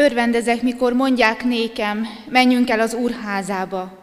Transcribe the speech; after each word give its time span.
Örvendezek, 0.00 0.62
mikor 0.62 0.92
mondják 0.92 1.44
nékem, 1.44 2.06
menjünk 2.28 2.70
el 2.70 2.80
az 2.80 2.94
úrházába. 2.94 3.98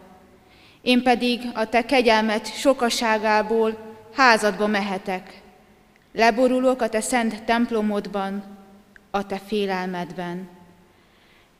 Én 0.81 1.03
pedig 1.03 1.41
a 1.53 1.69
te 1.69 1.85
kegyelmet 1.85 2.57
sokaságából 2.59 3.95
házadba 4.13 4.67
mehetek. 4.67 5.41
Leborulok 6.13 6.81
a 6.81 6.89
te 6.89 7.01
szent 7.01 7.43
templomodban, 7.43 8.43
a 9.11 9.25
te 9.25 9.41
félelmedben. 9.47 10.49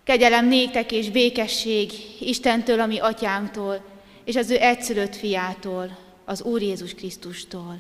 Kegyelem 0.04 0.48
néktek 0.48 0.92
és 0.92 1.10
békesség 1.10 1.92
Istentől, 2.20 2.80
ami 2.80 3.00
atyánktól, 3.00 3.86
és 4.26 4.36
az 4.36 4.50
ő 4.50 4.58
egyszülött 4.60 5.16
fiától, 5.16 5.98
az 6.26 6.42
Úr 6.42 6.62
Jézus 6.62 6.94
Krisztustól. 6.94 7.78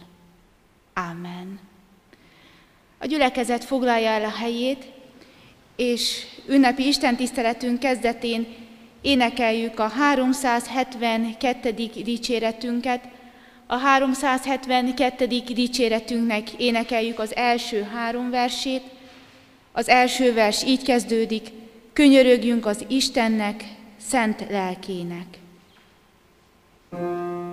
Amen. 0.93 1.59
A 2.97 3.05
gyülekezet 3.05 3.63
foglalja 3.63 4.09
el 4.09 4.23
a 4.23 4.35
helyét, 4.37 4.95
és 5.77 6.25
ünnepi 6.47 6.87
istentiszteletünk 6.87 7.79
kezdetén 7.79 8.47
énekeljük 9.01 9.79
a 9.79 9.87
372. 9.87 11.71
dicséretünket. 12.03 13.01
A 13.67 13.75
372. 13.75 15.27
dicséretünknek 15.53 16.51
énekeljük 16.57 17.19
az 17.19 17.35
első 17.35 17.81
három 17.93 18.29
versét. 18.29 18.81
Az 19.71 19.89
első 19.89 20.33
vers 20.33 20.63
így 20.63 20.83
kezdődik, 20.83 21.47
könyörögjünk 21.93 22.65
az 22.65 22.85
Istennek, 22.87 23.63
szent 23.97 24.45
lelkének. 24.49 25.25
thank 26.89 27.41
you 27.41 27.46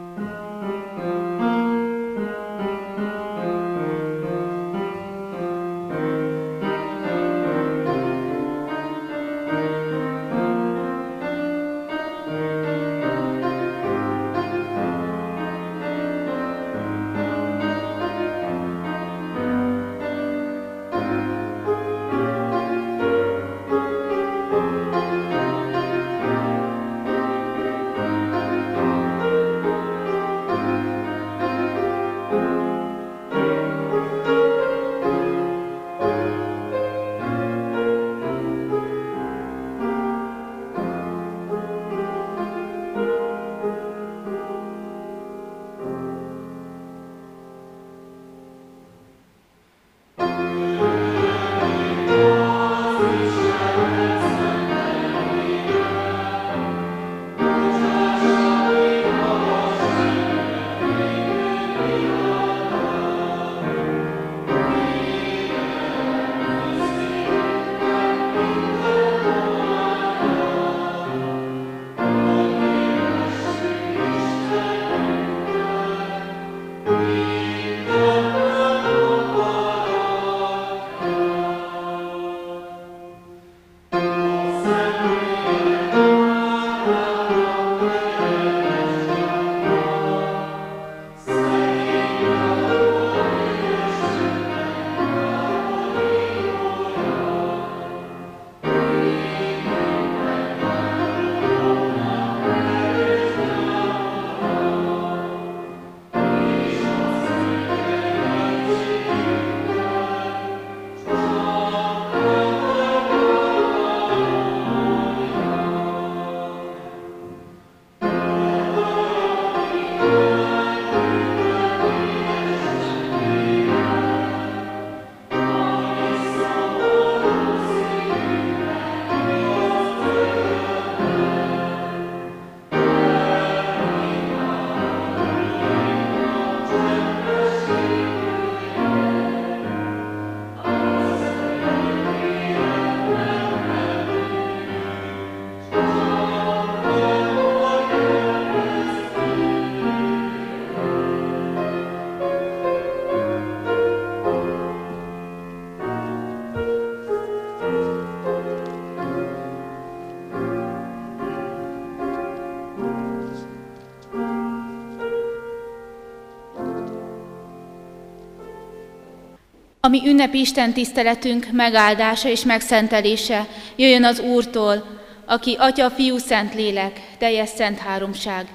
ami 169.95 170.09
ünnepi 170.09 170.41
Isten 170.41 170.73
tiszteletünk 170.73 171.49
megáldása 171.53 172.29
és 172.29 172.45
megszentelése 172.45 173.47
jöjjön 173.77 174.05
az 174.05 174.21
Úrtól, 174.21 174.85
aki 175.25 175.57
Atya, 175.59 175.91
Fiú, 175.91 176.19
Szent 176.19 176.55
Lélek, 176.55 177.01
teljes 177.19 177.49
szent 177.49 177.79
háromság, 177.79 178.49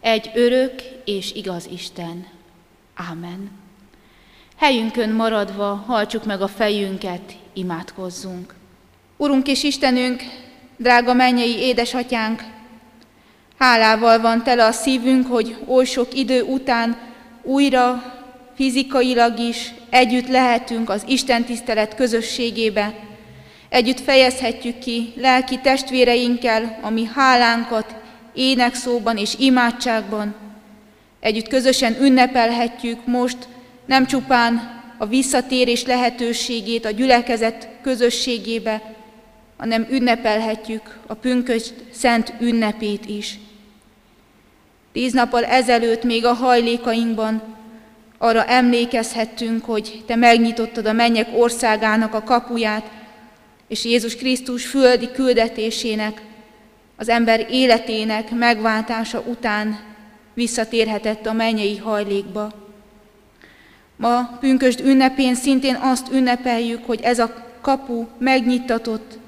egy 0.00 0.30
örök 0.34 0.72
és 1.04 1.32
igaz 1.32 1.68
Isten. 1.72 2.26
Ámen. 2.94 3.50
Helyünkön 4.56 5.10
maradva 5.10 5.84
hajtsuk 5.86 6.24
meg 6.24 6.40
a 6.40 6.48
fejünket, 6.48 7.32
imádkozzunk. 7.52 8.54
Urunk 9.16 9.48
és 9.48 9.62
Istenünk, 9.62 10.22
drága 10.76 11.12
mennyei 11.12 11.58
édesatyánk, 11.58 12.42
hálával 13.58 14.20
van 14.20 14.42
tele 14.42 14.64
a 14.64 14.72
szívünk, 14.72 15.26
hogy 15.26 15.56
oly 15.66 15.84
sok 15.84 16.14
idő 16.14 16.42
után 16.42 16.98
újra 17.42 18.02
fizikailag 18.54 19.38
is 19.38 19.74
együtt 19.94 20.28
lehetünk 20.28 20.90
az 20.90 21.02
Isten 21.06 21.44
tisztelet 21.44 21.94
közösségébe, 21.94 22.94
együtt 23.68 24.00
fejezhetjük 24.00 24.78
ki 24.78 25.12
lelki 25.16 25.58
testvéreinkkel 25.58 26.78
a 26.82 26.90
mi 26.90 27.10
hálánkat 27.14 27.94
énekszóban 28.34 29.16
és 29.16 29.34
imádságban, 29.38 30.34
együtt 31.20 31.48
közösen 31.48 31.96
ünnepelhetjük 32.00 33.06
most 33.06 33.36
nem 33.86 34.06
csupán 34.06 34.82
a 34.98 35.06
visszatérés 35.06 35.84
lehetőségét 35.84 36.84
a 36.84 36.90
gyülekezet 36.90 37.68
közösségébe, 37.82 38.94
hanem 39.56 39.86
ünnepelhetjük 39.90 40.98
a 41.06 41.14
pünkösd 41.14 41.74
szent 41.92 42.32
ünnepét 42.40 43.06
is. 43.06 43.38
Tíz 44.92 45.12
nappal 45.12 45.44
ezelőtt 45.44 46.02
még 46.04 46.24
a 46.24 46.32
hajlékainkban 46.32 47.53
arra 48.24 48.44
emlékezhettünk, 48.44 49.64
hogy 49.64 50.02
Te 50.06 50.14
megnyitottad 50.14 50.86
a 50.86 50.92
mennyek 50.92 51.28
országának 51.36 52.14
a 52.14 52.22
kapuját, 52.22 52.90
és 53.68 53.84
Jézus 53.84 54.16
Krisztus 54.16 54.66
földi 54.66 55.10
küldetésének, 55.12 56.22
az 56.96 57.08
ember 57.08 57.46
életének 57.50 58.30
megváltása 58.30 59.22
után 59.26 59.80
visszatérhetett 60.34 61.26
a 61.26 61.32
mennyei 61.32 61.76
hajlékba. 61.76 62.52
Ma 63.96 64.36
pünkösd 64.40 64.80
ünnepén 64.80 65.34
szintén 65.34 65.78
azt 65.80 66.12
ünnepeljük, 66.12 66.86
hogy 66.86 67.00
ez 67.02 67.18
a 67.18 67.34
kapu 67.60 68.06
megnyitatott, 68.18 69.18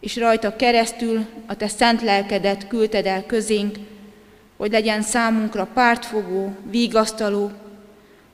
és 0.00 0.16
rajta 0.16 0.56
keresztül 0.56 1.26
a 1.46 1.54
te 1.54 1.68
szent 1.68 2.02
lelkedet 2.02 2.68
küldted 2.68 3.06
el 3.06 3.26
közénk, 3.26 3.76
hogy 4.56 4.70
legyen 4.70 5.02
számunkra 5.02 5.68
pártfogó, 5.74 6.52
vigasztaló, 6.70 7.50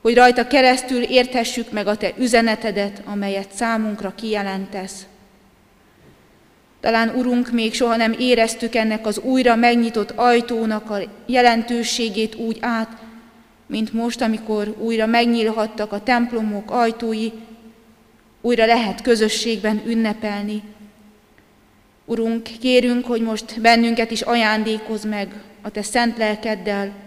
hogy 0.03 0.15
rajta 0.15 0.47
keresztül 0.47 1.01
érthessük 1.01 1.71
meg 1.71 1.87
a 1.87 1.95
te 1.95 2.13
üzenetedet, 2.17 3.01
amelyet 3.05 3.51
számunkra 3.51 4.13
kijelentesz. 4.15 5.05
Talán, 6.79 7.09
Urunk, 7.15 7.51
még 7.51 7.73
soha 7.73 7.95
nem 7.95 8.15
éreztük 8.19 8.75
ennek 8.75 9.05
az 9.05 9.19
újra 9.19 9.55
megnyitott 9.55 10.11
ajtónak 10.11 10.89
a 10.89 10.97
jelentőségét 11.25 12.35
úgy 12.35 12.57
át, 12.61 12.97
mint 13.65 13.93
most, 13.93 14.21
amikor 14.21 14.75
újra 14.79 15.05
megnyílhattak 15.05 15.91
a 15.91 16.03
templomok 16.03 16.71
ajtói, 16.71 17.31
újra 18.41 18.65
lehet 18.65 19.01
közösségben 19.01 19.81
ünnepelni. 19.85 20.61
Urunk, 22.05 22.43
kérünk, 22.43 23.05
hogy 23.05 23.21
most 23.21 23.61
bennünket 23.61 24.11
is 24.11 24.21
ajándékozz 24.21 25.05
meg 25.05 25.33
a 25.61 25.69
Te 25.69 25.81
szent 25.81 26.17
lelkeddel, 26.17 27.02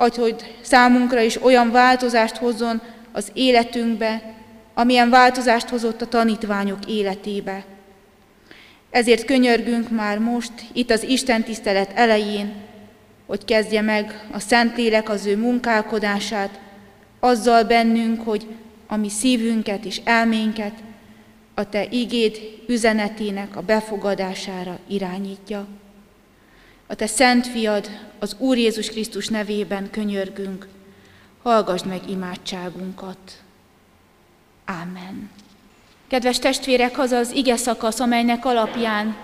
adj, 0.00 0.20
hogy 0.20 0.54
számunkra 0.60 1.20
is 1.20 1.42
olyan 1.42 1.70
változást 1.70 2.36
hozzon 2.36 2.80
az 3.12 3.30
életünkbe, 3.32 4.34
amilyen 4.74 5.10
változást 5.10 5.68
hozott 5.68 6.02
a 6.02 6.06
tanítványok 6.06 6.78
életébe. 6.86 7.64
Ezért 8.90 9.24
könyörgünk 9.24 9.90
már 9.90 10.18
most, 10.18 10.52
itt 10.72 10.90
az 10.90 11.02
Isten 11.02 11.42
tisztelet 11.42 11.90
elején, 11.94 12.52
hogy 13.26 13.44
kezdje 13.44 13.80
meg 13.80 14.26
a 14.32 14.38
Szentlélek 14.38 15.08
az 15.08 15.26
ő 15.26 15.36
munkálkodását, 15.36 16.60
azzal 17.20 17.64
bennünk, 17.64 18.24
hogy 18.24 18.46
a 18.86 18.96
mi 18.96 19.08
szívünket 19.08 19.84
és 19.84 20.00
elménket 20.04 20.72
a 21.54 21.68
Te 21.68 21.86
igéd 21.90 22.38
üzenetének 22.68 23.56
a 23.56 23.62
befogadására 23.62 24.78
irányítja. 24.88 25.66
A 26.90 26.94
Te 26.94 27.06
szent 27.06 27.46
fiad, 27.46 27.90
az 28.18 28.36
Úr 28.38 28.56
Jézus 28.56 28.88
Krisztus 28.88 29.28
nevében 29.28 29.90
könyörgünk, 29.90 30.68
hallgassd 31.42 31.86
meg 31.86 32.10
imádságunkat. 32.10 33.18
Ámen. 34.64 35.30
Kedves 36.06 36.38
testvérek, 36.38 36.98
az 36.98 37.10
az 37.10 37.32
ige 37.32 37.56
szakasz, 37.56 38.00
amelynek 38.00 38.44
alapján 38.44 39.16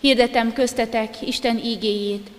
hirdetem 0.00 0.52
köztetek 0.52 1.22
Isten 1.22 1.58
ígéjét. 1.58 2.30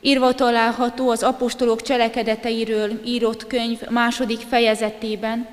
Írva 0.00 0.34
található 0.34 1.10
az 1.10 1.22
apostolok 1.22 1.82
cselekedeteiről 1.82 3.00
írott 3.04 3.46
könyv 3.46 3.80
második 3.88 4.40
fejezetében, 4.40 5.48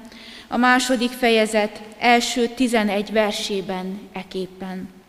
a 0.48 0.58
második 0.58 1.12
fejezet 1.12 1.82
első 2.00 2.48
tizenegy 2.48 3.12
versében 3.12 4.10
eképpen. 4.12 5.03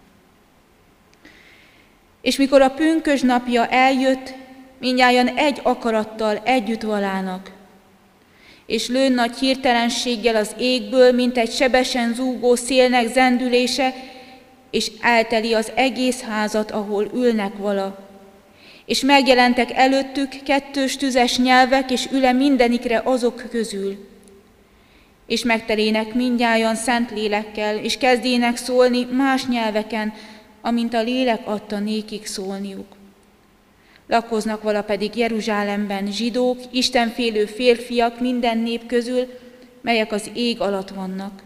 És 2.24 2.36
mikor 2.36 2.62
a 2.62 2.70
pünkös 2.70 3.20
napja 3.20 3.66
eljött, 3.66 4.34
mindjárt 4.80 5.38
egy 5.38 5.60
akarattal 5.62 6.40
együtt 6.44 6.82
valának, 6.82 7.50
és 8.66 8.88
lőn 8.88 9.12
nagy 9.12 9.36
hirtelenséggel 9.36 10.36
az 10.36 10.54
égből, 10.58 11.12
mint 11.12 11.38
egy 11.38 11.52
sebesen 11.52 12.14
zúgó 12.14 12.54
szélnek 12.54 13.12
zendülése, 13.12 13.94
és 14.70 14.90
elteli 15.00 15.54
az 15.54 15.72
egész 15.74 16.20
házat, 16.20 16.70
ahol 16.70 17.10
ülnek 17.14 17.56
vala. 17.56 18.08
És 18.86 19.00
megjelentek 19.00 19.70
előttük 19.72 20.28
kettős 20.44 20.96
tüzes 20.96 21.38
nyelvek, 21.38 21.90
és 21.90 22.08
üle 22.12 22.32
mindenikre 22.32 23.02
azok 23.04 23.44
közül. 23.50 24.08
És 25.26 25.42
megtelének 25.42 26.14
mindjájan 26.14 26.74
szent 26.74 27.10
lélekkel, 27.10 27.76
és 27.76 27.96
kezdének 27.96 28.56
szólni 28.56 29.04
más 29.04 29.46
nyelveken, 29.46 30.12
amint 30.64 30.94
a 30.94 31.02
lélek 31.02 31.40
adta 31.44 31.78
nékik 31.78 32.26
szólniuk. 32.26 32.86
Lakoznak 34.06 34.62
vala 34.62 34.82
pedig 34.82 35.16
Jeruzsálemben 35.16 36.12
zsidók, 36.12 36.58
istenfélő 36.70 37.44
férfiak 37.44 38.20
minden 38.20 38.58
nép 38.58 38.86
közül, 38.86 39.26
melyek 39.80 40.12
az 40.12 40.30
ég 40.34 40.60
alatt 40.60 40.88
vannak. 40.88 41.42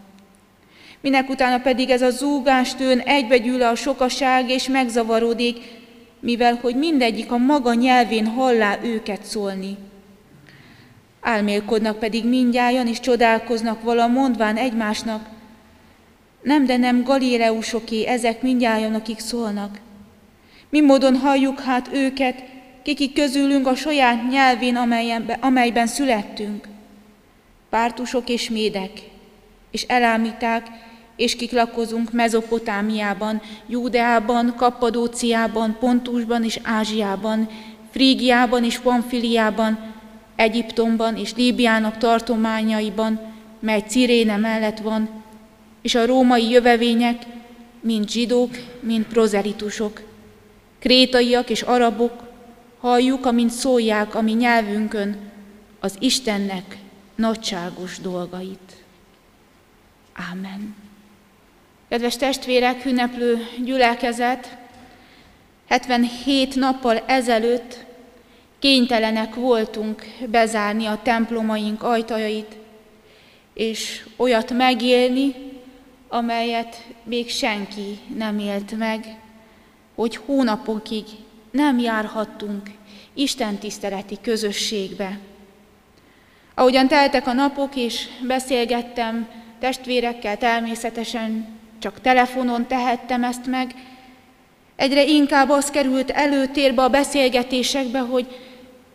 Minek 1.01 1.29
utána 1.29 1.61
pedig 1.61 1.89
ez 1.89 2.01
a 2.01 2.09
zúgástőn 2.09 2.99
egybegyűl 2.99 3.61
a 3.61 3.75
sokaság 3.75 4.49
és 4.49 4.67
megzavarodik, 4.67 5.57
mivel 6.19 6.57
hogy 6.61 6.75
mindegyik 6.75 7.31
a 7.31 7.37
maga 7.37 7.73
nyelvén 7.73 8.25
hallá 8.25 8.77
őket 8.83 9.23
szólni. 9.23 9.77
Álmélkodnak 11.21 11.99
pedig 11.99 12.25
mindjájan, 12.25 12.87
és 12.87 12.99
csodálkoznak 12.99 13.81
vala 13.81 14.07
mondván 14.07 14.57
egymásnak, 14.57 15.27
nem, 16.41 16.65
de 16.65 16.77
nem 16.77 17.03
galéreusoké 17.03 18.05
ezek 18.05 18.41
mindjájan, 18.41 18.93
akik 18.93 19.19
szólnak. 19.19 19.79
Mi 20.69 20.81
módon 20.81 21.15
halljuk 21.15 21.59
hát 21.59 21.89
őket, 21.93 22.43
kikik 22.83 23.13
közülünk 23.13 23.67
a 23.67 23.75
saját 23.75 24.29
nyelvén, 24.29 24.75
amelyben 25.39 25.87
születtünk? 25.87 26.67
Pártusok 27.69 28.29
és 28.29 28.49
médek, 28.49 28.91
és 29.71 29.83
elámíták, 29.83 30.67
és 31.15 31.35
kik 31.35 31.51
lakozunk 31.51 32.11
Mezopotámiában, 32.11 33.41
Júdeában, 33.67 34.53
Kappadóciában, 34.55 35.77
Pontusban 35.79 36.43
és 36.43 36.59
Ázsiában, 36.63 37.49
Frígiában 37.91 38.63
és 38.63 38.79
Pamfiliában, 38.79 39.79
Egyiptomban 40.35 41.17
és 41.17 41.35
Líbiának 41.35 41.97
tartományaiban, 41.97 43.19
mely 43.59 43.83
Ciréne 43.87 44.37
mellett 44.37 44.79
van, 44.79 45.18
és 45.81 45.95
a 45.95 46.05
római 46.05 46.49
jövevények, 46.49 47.23
mind 47.81 48.09
zsidók, 48.09 48.57
mind 48.79 49.05
prozelitusok, 49.05 50.01
krétaiak 50.79 51.49
és 51.49 51.61
arabok, 51.61 52.27
halljuk, 52.79 53.25
amint 53.25 53.51
szólják 53.51 54.15
a 54.15 54.21
mi 54.21 54.31
nyelvünkön 54.31 55.31
az 55.79 55.95
Istennek 55.99 56.77
nagyságos 57.15 57.99
dolgait. 57.99 58.75
Ámen. 60.13 60.75
Kedves 61.89 62.15
testvérek, 62.15 62.85
ünneplő 62.85 63.37
gyülekezet, 63.63 64.57
77 65.67 66.55
nappal 66.55 66.97
ezelőtt 66.97 67.85
kénytelenek 68.59 69.35
voltunk 69.35 70.03
bezárni 70.27 70.85
a 70.85 70.99
templomaink 71.03 71.83
ajtajait, 71.83 72.55
és 73.53 74.05
olyat 74.17 74.51
megélni, 74.51 75.48
amelyet 76.09 76.85
még 77.03 77.29
senki 77.29 77.99
nem 78.15 78.39
élt 78.39 78.77
meg, 78.77 79.17
hogy 79.95 80.15
hónapokig 80.15 81.03
nem 81.51 81.79
járhattunk 81.79 82.69
Isten 83.13 83.57
tiszteleti 83.57 84.17
közösségbe. 84.21 85.19
Ahogyan 86.55 86.87
teltek 86.87 87.27
a 87.27 87.33
napok, 87.33 87.75
és 87.75 88.07
beszélgettem 88.27 89.27
testvérekkel, 89.59 90.37
természetesen 90.37 91.57
csak 91.79 92.01
telefonon 92.01 92.67
tehettem 92.67 93.23
ezt 93.23 93.45
meg, 93.45 93.75
egyre 94.75 95.03
inkább 95.03 95.49
az 95.49 95.69
került 95.69 96.09
előtérbe 96.09 96.81
a 96.83 96.89
beszélgetésekbe, 96.89 97.99
hogy 97.99 98.27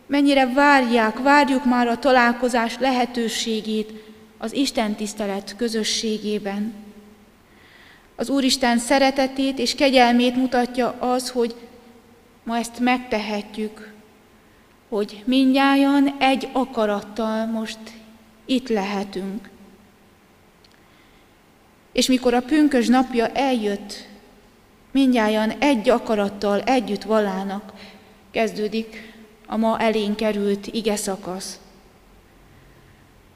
mennyire 0.07 0.47
várják, 0.53 1.19
várjuk 1.19 1.65
már 1.65 1.87
a 1.87 1.99
találkozás 1.99 2.77
lehetőségét 2.79 3.91
az 4.37 4.53
Isten 4.53 4.95
tisztelet 4.95 5.55
közösségében. 5.57 6.84
Az 8.15 8.29
Úristen 8.29 8.77
szeretetét 8.77 9.59
és 9.59 9.75
kegyelmét 9.75 10.35
mutatja 10.35 10.89
az, 10.99 11.29
hogy 11.29 11.55
ma 12.43 12.57
ezt 12.57 12.79
megtehetjük, 12.79 13.93
hogy 14.89 15.23
mindnyájan 15.25 16.15
egy 16.19 16.49
akarattal 16.51 17.45
most 17.45 17.79
itt 18.45 18.69
lehetünk. 18.69 19.49
És 21.91 22.07
mikor 22.07 22.33
a 22.33 22.41
pünkös 22.41 22.87
napja 22.87 23.27
eljött, 23.27 24.07
mindnyájan 24.91 25.49
egy 25.49 25.89
akarattal 25.89 26.61
együtt 26.61 27.03
valának, 27.03 27.73
kezdődik 28.31 29.13
a 29.47 29.57
ma 29.57 29.79
elénk 29.79 30.15
került 30.15 30.67
ige 30.67 30.95
szakasz. 30.95 31.59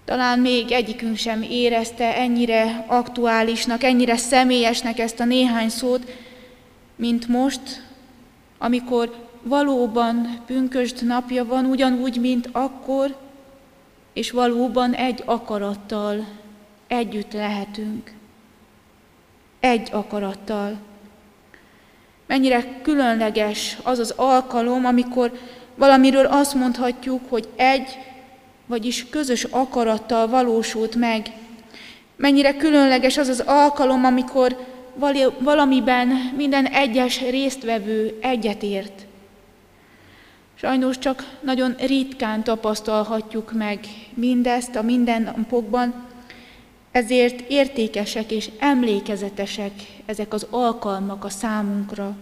Talán 0.10 0.40
még 0.40 0.72
egyikünk 0.72 1.18
sem 1.18 1.42
érezte 1.42 2.16
ennyire 2.16 2.86
aktuálisnak, 2.88 3.84
ennyire 3.84 4.18
személyesnek 4.18 5.00
ezt 5.00 5.20
a 5.20 5.26
néhány 5.26 5.70
szót, 5.70 6.12
mint 6.96 7.28
most, 7.28 7.62
amikor 8.58 9.28
valóban 9.44 10.44
pünköst 10.46 11.02
napja 11.02 11.46
van, 11.46 11.66
ugyanúgy, 11.66 12.20
mint 12.20 12.50
akkor, 12.52 13.16
és 14.14 14.32
valóban 14.32 14.94
egy 14.94 15.24
akarattal 15.26 16.28
együtt 16.88 17.34
lehetünk. 17.34 18.14
Egy 19.60 19.90
akarattal. 19.92 20.78
Mennyire 22.28 22.80
különleges 22.82 23.78
az 23.84 24.00
az 24.00 24.14
alkalom, 24.16 24.86
amikor 24.86 25.32
valamiről 25.76 26.26
azt 26.26 26.54
mondhatjuk, 26.54 27.22
hogy 27.30 27.48
egy, 27.56 27.98
vagyis 28.70 29.06
közös 29.10 29.44
akarattal 29.44 30.28
valósult 30.28 30.96
meg. 30.96 31.32
Mennyire 32.16 32.56
különleges 32.56 33.18
az 33.18 33.28
az 33.28 33.44
alkalom, 33.46 34.06
amikor 34.06 34.66
valamiben 35.40 36.08
minden 36.36 36.66
egyes 36.66 37.22
résztvevő 37.22 38.18
egyetért. 38.22 39.06
Sajnos 40.56 40.98
csak 40.98 41.38
nagyon 41.42 41.76
ritkán 41.80 42.44
tapasztalhatjuk 42.44 43.52
meg 43.54 43.80
mindezt 44.14 44.76
a 44.76 44.82
mindennapokban, 44.82 46.08
ezért 46.92 47.50
értékesek 47.50 48.32
és 48.32 48.50
emlékezetesek 48.60 49.72
ezek 50.06 50.34
az 50.34 50.48
alkalmak 50.50 51.26
a 51.26 51.30
számunkra. 51.30 52.16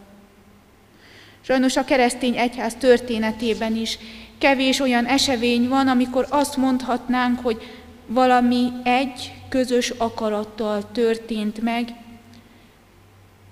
Sajnos 1.41 1.77
a 1.77 1.85
keresztény 1.85 2.37
egyház 2.37 2.75
történetében 2.75 3.75
is 3.75 3.97
kevés 4.37 4.79
olyan 4.79 5.05
esemény 5.05 5.67
van, 5.67 5.87
amikor 5.87 6.25
azt 6.29 6.57
mondhatnánk, 6.57 7.39
hogy 7.39 7.61
valami 8.07 8.71
egy 8.83 9.33
közös 9.49 9.89
akarattal 9.89 10.91
történt 10.91 11.61
meg. 11.61 11.93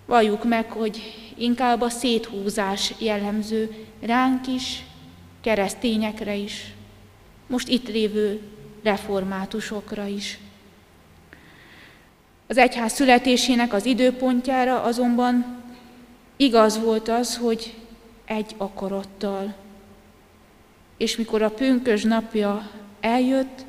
Valljuk 0.06 0.44
meg, 0.44 0.72
hogy 0.72 1.02
inkább 1.38 1.82
a 1.82 1.90
széthúzás 1.90 2.94
jellemző 2.98 3.86
ránk 4.02 4.48
is, 4.48 4.84
keresztényekre 5.42 6.36
is, 6.36 6.74
most 7.48 7.68
itt 7.68 7.88
lévő 7.88 8.42
reformátusokra 8.84 10.06
is. 10.06 10.40
Az 12.48 12.58
egyház 12.58 12.94
születésének 12.94 13.74
az 13.74 13.86
időpontjára 13.86 14.82
azonban 14.82 15.64
igaz 16.36 16.80
volt 16.80 17.08
az, 17.10 17.38
hogy 17.38 17.74
egy 18.26 18.56
akarattal. 18.58 19.65
És 20.98 21.16
mikor 21.16 21.42
a 21.42 21.50
pünkös 21.50 22.04
napja 22.04 22.70
eljött, 23.00 23.66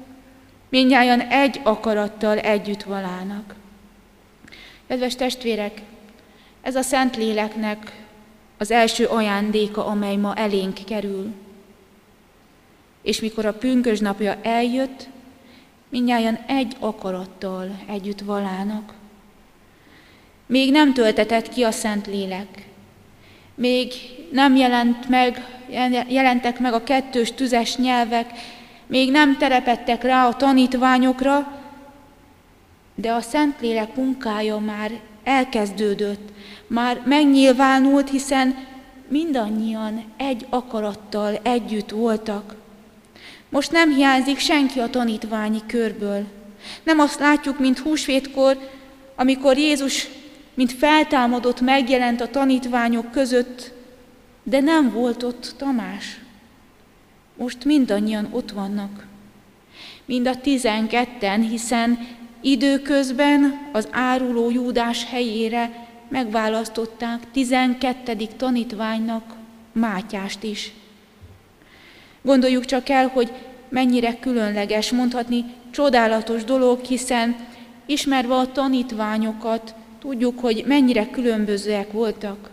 mindnyájan 0.69 1.21
egy 1.21 1.61
akarattal 1.63 2.39
együtt 2.39 2.83
valának. 2.83 3.55
Kedves 4.87 5.15
testvérek, 5.15 5.83
ez 6.63 6.77
a 6.77 6.83
Szentléleknek 6.83 8.05
az 8.59 8.71
első 8.71 9.05
ajándéka, 9.05 9.87
amely 9.87 10.17
ma 10.17 10.35
elénk 10.35 10.79
kerül. 10.87 11.33
És 13.03 13.21
mikor 13.21 13.47
a 13.47 13.53
pünkös 13.53 13.99
napja 13.99 14.39
eljött, 14.43 15.09
mindnyájan 15.89 16.35
egy 16.47 16.77
akarattal 16.79 17.79
együtt 17.89 18.21
valának. 18.21 18.95
Még 20.47 20.71
nem 20.71 20.93
töltetett 20.93 21.49
ki 21.49 21.63
a 21.63 21.71
Szentlélek, 21.71 22.67
még 23.57 23.93
nem 24.33 24.57
jelent 24.57 25.09
meg, 25.09 25.45
jelentek 26.09 26.59
meg 26.59 26.73
a 26.73 26.85
kettős 26.85 27.33
tüzes 27.33 27.77
nyelvek, 27.77 28.31
még 28.87 29.11
nem 29.11 29.37
terepettek 29.37 30.03
rá 30.03 30.27
a 30.27 30.37
tanítványokra, 30.37 31.61
de 32.95 33.13
a 33.13 33.21
Szentlélek 33.21 33.97
munkája 33.97 34.59
már 34.59 34.91
elkezdődött, 35.25 36.33
már 36.67 37.01
megnyilvánult, 37.05 38.11
hiszen 38.11 38.67
mindannyian 39.09 40.05
egy 40.17 40.47
akarattal 40.51 41.39
együtt 41.43 41.91
voltak. 41.91 42.55
Most 43.49 43.73
nem 43.73 43.95
hiányzik 43.95 44.39
senki 44.39 44.81
a 44.81 44.91
tanítványi 44.91 45.61
körből. 45.67 46.25
Nem 46.83 46.99
azt 46.99 47.21
látjuk, 47.21 47.59
mint 47.59 47.79
húsvétkor, 47.79 48.59
amikor 49.17 49.57
Jézus, 49.57 50.09
mint 50.57 50.73
feltámadott, 50.73 51.61
megjelent 51.61 52.21
a 52.21 52.29
tanítványok 52.29 53.11
között, 53.11 53.73
de 54.43 54.61
nem 54.61 54.91
volt 54.91 55.23
ott 55.23 55.55
Tamás. 55.57 56.21
Most 57.37 57.65
mindannyian 57.65 58.29
ott 58.31 58.51
vannak. 58.51 59.07
Mind 60.05 60.27
a 60.27 60.41
tizenketten, 60.41 61.41
hiszen 61.41 61.99
időközben 62.41 63.69
az 63.73 63.89
áruló 63.91 64.51
Júdás 64.51 65.05
helyére 65.11 65.87
megválasztották 66.09 67.31
tizenkettedik 67.31 68.37
tanítványnak 68.37 69.35
Mátyást 69.73 70.43
is. 70.43 70.73
Gondoljuk 72.23 72.65
csak 72.65 72.89
el, 72.89 73.09
hogy 73.09 73.33
mennyire 73.69 74.19
különleges, 74.19 74.93
mondhatni 74.93 75.45
csodálatos 75.71 76.45
dolog, 76.45 76.85
hiszen 76.85 77.37
ismerve 77.87 78.35
a 78.35 78.53
tanítványokat, 78.53 79.75
tudjuk, 80.07 80.41
hogy 80.41 80.65
mennyire 80.67 81.11
különbözőek 81.11 81.93
voltak. 81.93 82.51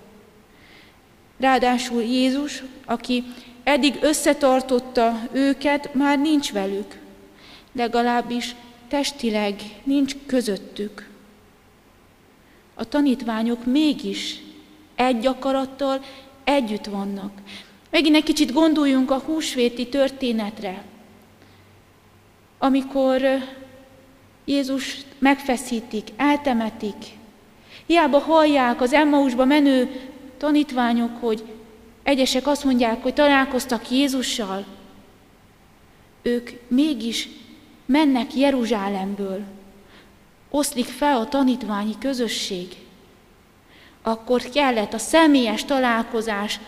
Ráadásul 1.40 2.02
Jézus, 2.02 2.64
aki 2.86 3.24
eddig 3.64 3.98
összetartotta 4.02 5.20
őket, 5.32 5.94
már 5.94 6.20
nincs 6.20 6.52
velük, 6.52 7.00
legalábbis 7.74 8.56
testileg 8.88 9.56
nincs 9.84 10.16
közöttük. 10.26 11.10
A 12.74 12.86
tanítványok 12.86 13.66
mégis 13.66 14.42
egy 14.96 15.26
akarattal 15.26 16.04
együtt 16.44 16.86
vannak. 16.86 17.32
Megint 17.90 18.16
egy 18.16 18.24
kicsit 18.24 18.54
gondoljunk 18.54 19.12
a 19.12 19.20
húsvéti 19.20 19.88
történetre, 19.88 20.84
amikor 22.58 23.22
Jézus 24.46 24.98
megfeszítik, 25.20 26.08
eltemetik. 26.16 27.22
Hiába 27.94 28.20
hallják 28.20 28.82
az 28.82 28.94
Emmausba 28.94 29.46
menő 29.46 30.10
tanítványok, 30.38 31.20
hogy 31.20 31.44
egyesek 32.04 32.48
azt 32.48 32.64
mondják, 32.64 33.04
hogy 33.04 33.14
találkoztak 33.14 33.90
Jézussal, 33.90 34.66
ők 36.22 36.50
mégis 36.68 37.30
mennek 37.86 38.36
Jeruzsálemből, 38.36 39.44
oszlik 40.50 40.86
fel 40.86 41.18
a 41.18 41.28
tanítványi 41.28 41.98
közösség. 42.00 42.76
Akkor 44.02 44.42
kellett 44.42 44.94
a 44.94 44.98
személyes 44.98 45.66
találkozás 45.66 46.60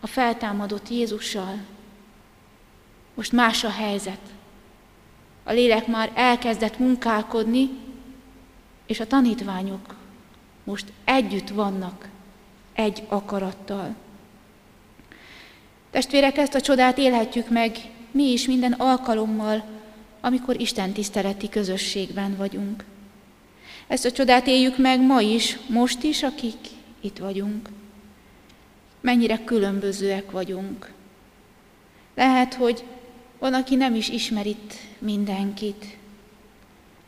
a 0.00 0.06
feltámadott 0.06 0.88
Jézussal. 0.88 1.58
Most 3.14 3.32
más 3.32 3.64
a 3.64 3.70
helyzet. 3.70 4.20
A 5.44 5.52
lélek 5.52 5.86
már 5.86 6.10
elkezdett 6.14 6.78
munkálkodni, 6.78 7.70
és 8.86 9.00
a 9.00 9.06
tanítványok 9.06 10.04
most 10.66 10.92
együtt 11.04 11.48
vannak, 11.48 12.08
egy 12.74 13.02
akarattal. 13.08 13.94
Testvérek, 15.90 16.36
ezt 16.36 16.54
a 16.54 16.60
csodát 16.60 16.98
élhetjük 16.98 17.48
meg 17.48 17.76
mi 18.10 18.32
is 18.32 18.46
minden 18.46 18.72
alkalommal, 18.72 19.64
amikor 20.20 20.60
Isten 20.60 20.92
tiszteleti 20.92 21.48
közösségben 21.48 22.36
vagyunk. 22.36 22.84
Ezt 23.86 24.04
a 24.04 24.12
csodát 24.12 24.46
éljük 24.46 24.78
meg 24.78 25.00
ma 25.00 25.20
is, 25.20 25.58
most 25.68 26.02
is, 26.02 26.22
akik 26.22 26.56
itt 27.00 27.18
vagyunk 27.18 27.68
mennyire 29.06 29.44
különbözőek 29.44 30.30
vagyunk. 30.30 30.92
Lehet, 32.14 32.54
hogy 32.54 32.84
van, 33.38 33.54
aki 33.54 33.74
nem 33.74 33.94
is 33.94 34.08
ismer 34.08 34.46
itt 34.46 34.74
mindenkit, 34.98 35.96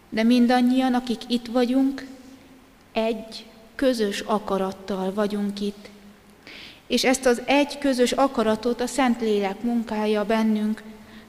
de 0.09 0.23
mindannyian, 0.23 0.95
akik 0.95 1.21
itt 1.29 1.47
vagyunk, 1.47 2.07
egy 2.93 3.47
közös 3.79 4.21
akarattal 4.21 5.13
vagyunk 5.15 5.61
itt. 5.61 5.89
És 6.87 7.05
ezt 7.05 7.27
az 7.27 7.43
egy 7.45 7.79
közös 7.79 8.13
akaratot 8.13 8.81
a 8.81 8.87
Szentlélek 8.87 9.63
munkája 9.63 10.25
bennünk, 10.25 10.83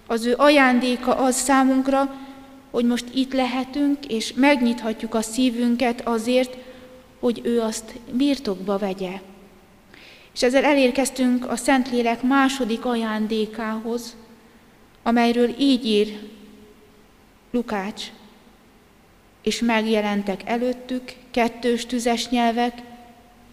az 0.07 0.25
ő 0.25 0.33
ajándéka 0.37 1.15
az 1.15 1.35
számunkra, 1.35 2.15
hogy 2.71 2.85
most 2.85 3.05
itt 3.13 3.33
lehetünk, 3.33 4.05
és 4.05 4.33
megnyithatjuk 4.33 5.13
a 5.13 5.21
szívünket 5.21 6.01
azért, 6.07 6.57
hogy 7.19 7.41
ő 7.43 7.61
azt 7.61 7.93
birtokba 8.11 8.77
vegye. 8.77 9.21
És 10.33 10.43
ezzel 10.43 10.63
elérkeztünk 10.63 11.49
a 11.49 11.55
Szentlélek 11.55 12.21
második 12.21 12.85
ajándékához, 12.85 14.15
amelyről 15.03 15.55
így 15.59 15.85
ír 15.85 16.19
Lukács, 17.51 18.03
és 19.41 19.59
megjelentek 19.59 20.41
előttük 20.45 21.18
kettős 21.31 21.85
tüzes 21.85 22.29
nyelvek, 22.29 22.81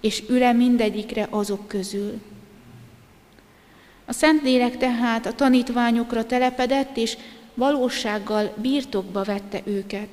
és 0.00 0.22
üle 0.28 0.52
mindegyikre 0.52 1.26
azok 1.30 1.68
közül. 1.68 2.20
A 4.04 4.12
Szentlélek 4.12 4.76
tehát 4.76 5.26
a 5.26 5.32
tanítványokra 5.32 6.26
telepedett, 6.26 6.96
és 6.96 7.16
valósággal 7.54 8.54
birtokba 8.56 9.22
vette 9.22 9.60
őket. 9.64 10.08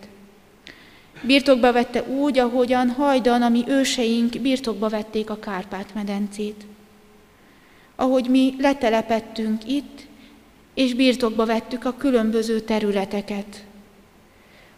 Birtokba 1.21 1.71
vette 1.71 2.03
úgy, 2.03 2.39
ahogyan 2.39 2.89
hajdan, 2.89 3.41
ami 3.41 3.63
őseink 3.67 4.41
birtokba 4.41 4.89
vették 4.89 5.29
a 5.29 5.39
Kárpát-medencét. 5.39 6.65
Ahogy 7.95 8.29
mi 8.29 8.55
letelepettünk 8.59 9.67
itt, 9.67 10.01
és 10.73 10.93
birtokba 10.93 11.45
vettük 11.45 11.85
a 11.85 11.97
különböző 11.97 12.59
területeket. 12.59 13.65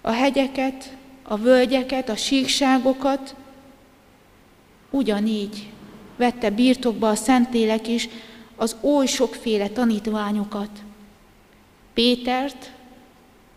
A 0.01 0.11
hegyeket, 0.11 0.97
a 1.27 1.37
völgyeket, 1.37 2.09
a 2.09 2.15
síkságokat, 2.15 3.35
ugyanígy 4.89 5.71
vette 6.15 6.49
birtokba 6.49 7.09
a 7.09 7.15
Szentlélek 7.15 7.87
is 7.87 8.09
az 8.55 8.75
oly 8.81 9.05
sokféle 9.05 9.69
tanítványokat. 9.69 10.69
Pétert, 11.93 12.71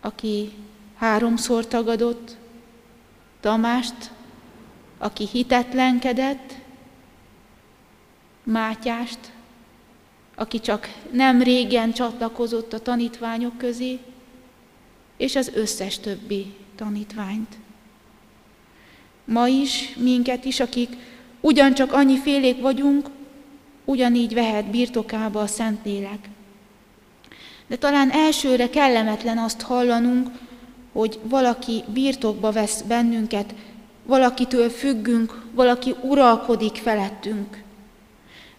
aki 0.00 0.52
háromszor 0.96 1.66
tagadott, 1.66 2.36
Tamást, 3.40 4.10
aki 4.98 5.28
hitetlenkedett, 5.32 6.54
Mátyást, 8.42 9.18
aki 10.34 10.60
csak 10.60 10.94
nem 11.10 11.42
régen 11.42 11.92
csatlakozott 11.92 12.72
a 12.72 12.78
tanítványok 12.78 13.58
közé, 13.58 13.98
és 15.16 15.36
az 15.36 15.50
összes 15.54 15.98
többi 15.98 16.54
tanítványt. 16.78 17.56
Ma 19.24 19.46
is, 19.46 19.94
minket 19.96 20.44
is, 20.44 20.60
akik 20.60 20.88
ugyancsak 21.40 21.92
annyi 21.92 22.18
félék 22.18 22.60
vagyunk, 22.60 23.10
ugyanígy 23.84 24.34
vehet 24.34 24.70
birtokába 24.70 25.40
a 25.40 25.46
Szentlélek. 25.46 26.28
De 27.66 27.76
talán 27.76 28.10
elsőre 28.10 28.70
kellemetlen 28.70 29.38
azt 29.38 29.60
hallanunk, 29.60 30.28
hogy 30.92 31.18
valaki 31.22 31.84
birtokba 31.92 32.52
vesz 32.52 32.82
bennünket, 32.82 33.54
valakitől 34.04 34.70
függünk, 34.70 35.44
valaki 35.54 35.94
uralkodik 36.02 36.74
felettünk. 36.74 37.62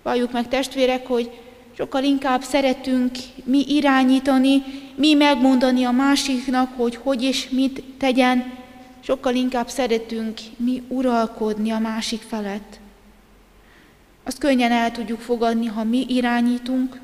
Valljuk 0.03 0.31
meg 0.31 0.47
testvérek, 0.47 1.07
hogy 1.07 1.39
sokkal 1.79 2.03
inkább 2.03 2.41
szeretünk 2.41 3.17
mi 3.43 3.63
irányítani, 3.67 4.63
mi 4.95 5.13
megmondani 5.13 5.83
a 5.83 5.91
másiknak, 5.91 6.73
hogy 6.75 6.95
hogy 6.95 7.23
és 7.23 7.49
mit 7.49 7.83
tegyen, 7.97 8.53
sokkal 8.99 9.35
inkább 9.35 9.69
szeretünk 9.69 10.39
mi 10.57 10.83
uralkodni 10.87 11.71
a 11.71 11.79
másik 11.79 12.21
felett. 12.21 12.79
Azt 14.23 14.37
könnyen 14.37 14.71
el 14.71 14.91
tudjuk 14.91 15.19
fogadni, 15.19 15.65
ha 15.65 15.83
mi 15.83 16.05
irányítunk, 16.07 16.99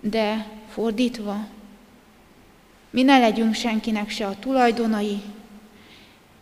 de 0.00 0.46
fordítva, 0.68 1.46
mi 2.90 3.02
ne 3.02 3.18
legyünk 3.18 3.54
senkinek 3.54 4.10
se 4.10 4.26
a 4.26 4.38
tulajdonai, 4.38 5.20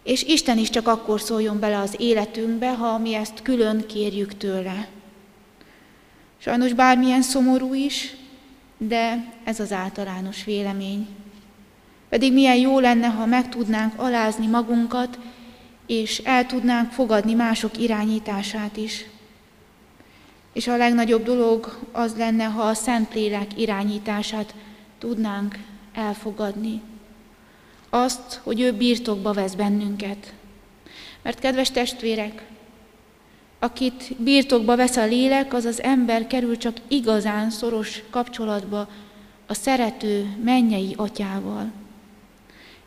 és 0.03 0.23
Isten 0.23 0.59
is 0.59 0.71
csak 0.71 0.89
akkor 0.89 1.21
szóljon 1.21 1.61
bele 1.61 1.79
az 1.79 1.95
életünkbe, 1.99 2.75
ha 2.75 2.99
mi 2.99 3.15
ezt 3.15 3.43
külön 3.43 3.87
kérjük 3.87 4.37
tőle. 4.37 4.96
Sajnos 6.47 6.73
bármilyen 6.73 7.23
szomorú 7.23 7.75
is, 7.75 8.17
de 8.79 9.33
ez 9.45 9.61
az 9.61 9.73
általános 9.73 10.45
vélemény. 10.45 11.09
Pedig 12.09 12.33
milyen 12.33 12.57
jó 12.57 12.79
lenne, 12.79 13.07
ha 13.07 13.27
meg 13.27 13.49
tudnánk 13.49 13.99
alázni 13.99 14.47
magunkat, 14.47 15.19
és 15.87 16.19
el 16.19 16.47
tudnánk 16.47 16.91
fogadni 16.93 17.35
mások 17.35 17.79
irányítását 17.79 18.77
is. 18.77 19.05
És 20.53 20.67
a 20.67 20.77
legnagyobb 20.77 21.25
dolog 21.25 21.79
az 21.93 22.17
lenne, 22.17 22.45
ha 22.45 22.63
a 22.63 22.75
Szentlélek 22.75 23.59
irányítását 23.61 24.55
tudnánk 24.99 25.59
elfogadni. 25.95 26.83
Azt, 27.91 28.41
hogy 28.43 28.61
ő 28.61 28.73
birtokba 28.73 29.33
vesz 29.33 29.55
bennünket. 29.55 30.33
Mert 31.23 31.39
kedves 31.39 31.71
testvérek, 31.71 32.47
akit 33.59 34.15
birtokba 34.19 34.77
vesz 34.77 34.97
a 34.97 35.07
lélek, 35.07 35.55
az 35.55 35.65
az 35.65 35.83
ember 35.83 36.27
kerül 36.27 36.57
csak 36.57 36.77
igazán 36.89 37.51
szoros 37.51 38.03
kapcsolatba 38.11 38.89
a 39.47 39.55
szerető 39.55 40.37
mennyei 40.45 40.95
atyával. 40.97 41.73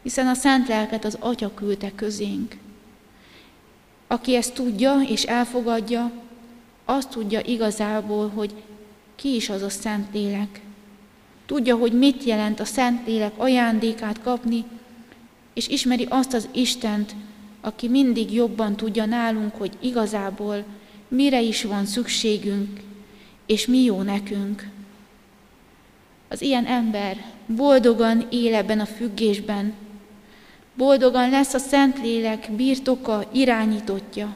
Hiszen 0.03 0.27
a 0.27 0.33
szent 0.33 0.67
lelket 0.67 1.05
az 1.05 1.17
atya 1.19 1.53
küldte 1.53 1.91
közénk. 1.95 2.57
Aki 4.07 4.35
ezt 4.35 4.53
tudja 4.53 5.01
és 5.07 5.23
elfogadja, 5.23 6.11
azt 6.85 7.09
tudja 7.09 7.39
igazából, 7.45 8.29
hogy 8.29 8.53
ki 9.15 9.35
is 9.35 9.49
az 9.49 9.61
a 9.61 9.69
szent 9.69 10.07
lélek. 10.13 10.61
Tudja, 11.45 11.75
hogy 11.75 11.91
mit 11.91 12.23
jelent 12.23 12.59
a 12.59 12.65
szent 12.65 13.07
lélek 13.07 13.33
ajándékát 13.37 14.21
kapni, 14.21 14.65
és 15.53 15.67
ismeri 15.67 16.05
azt 16.09 16.33
az 16.33 16.47
Istent, 16.51 17.15
aki 17.61 17.87
mindig 17.87 18.33
jobban 18.33 18.75
tudja 18.75 19.05
nálunk, 19.05 19.55
hogy 19.55 19.71
igazából 19.79 20.63
mire 21.07 21.41
is 21.41 21.63
van 21.63 21.85
szükségünk, 21.85 22.79
és 23.45 23.67
mi 23.67 23.83
jó 23.83 24.01
nekünk. 24.01 24.67
Az 26.27 26.41
ilyen 26.41 26.65
ember 26.65 27.25
boldogan 27.45 28.27
él 28.29 28.55
ebben 28.55 28.79
a 28.79 28.85
függésben, 28.85 29.73
boldogan 30.73 31.29
lesz 31.29 31.53
a 31.53 31.57
Szentlélek 31.57 32.51
birtoka, 32.51 33.29
irányítottja. 33.31 34.35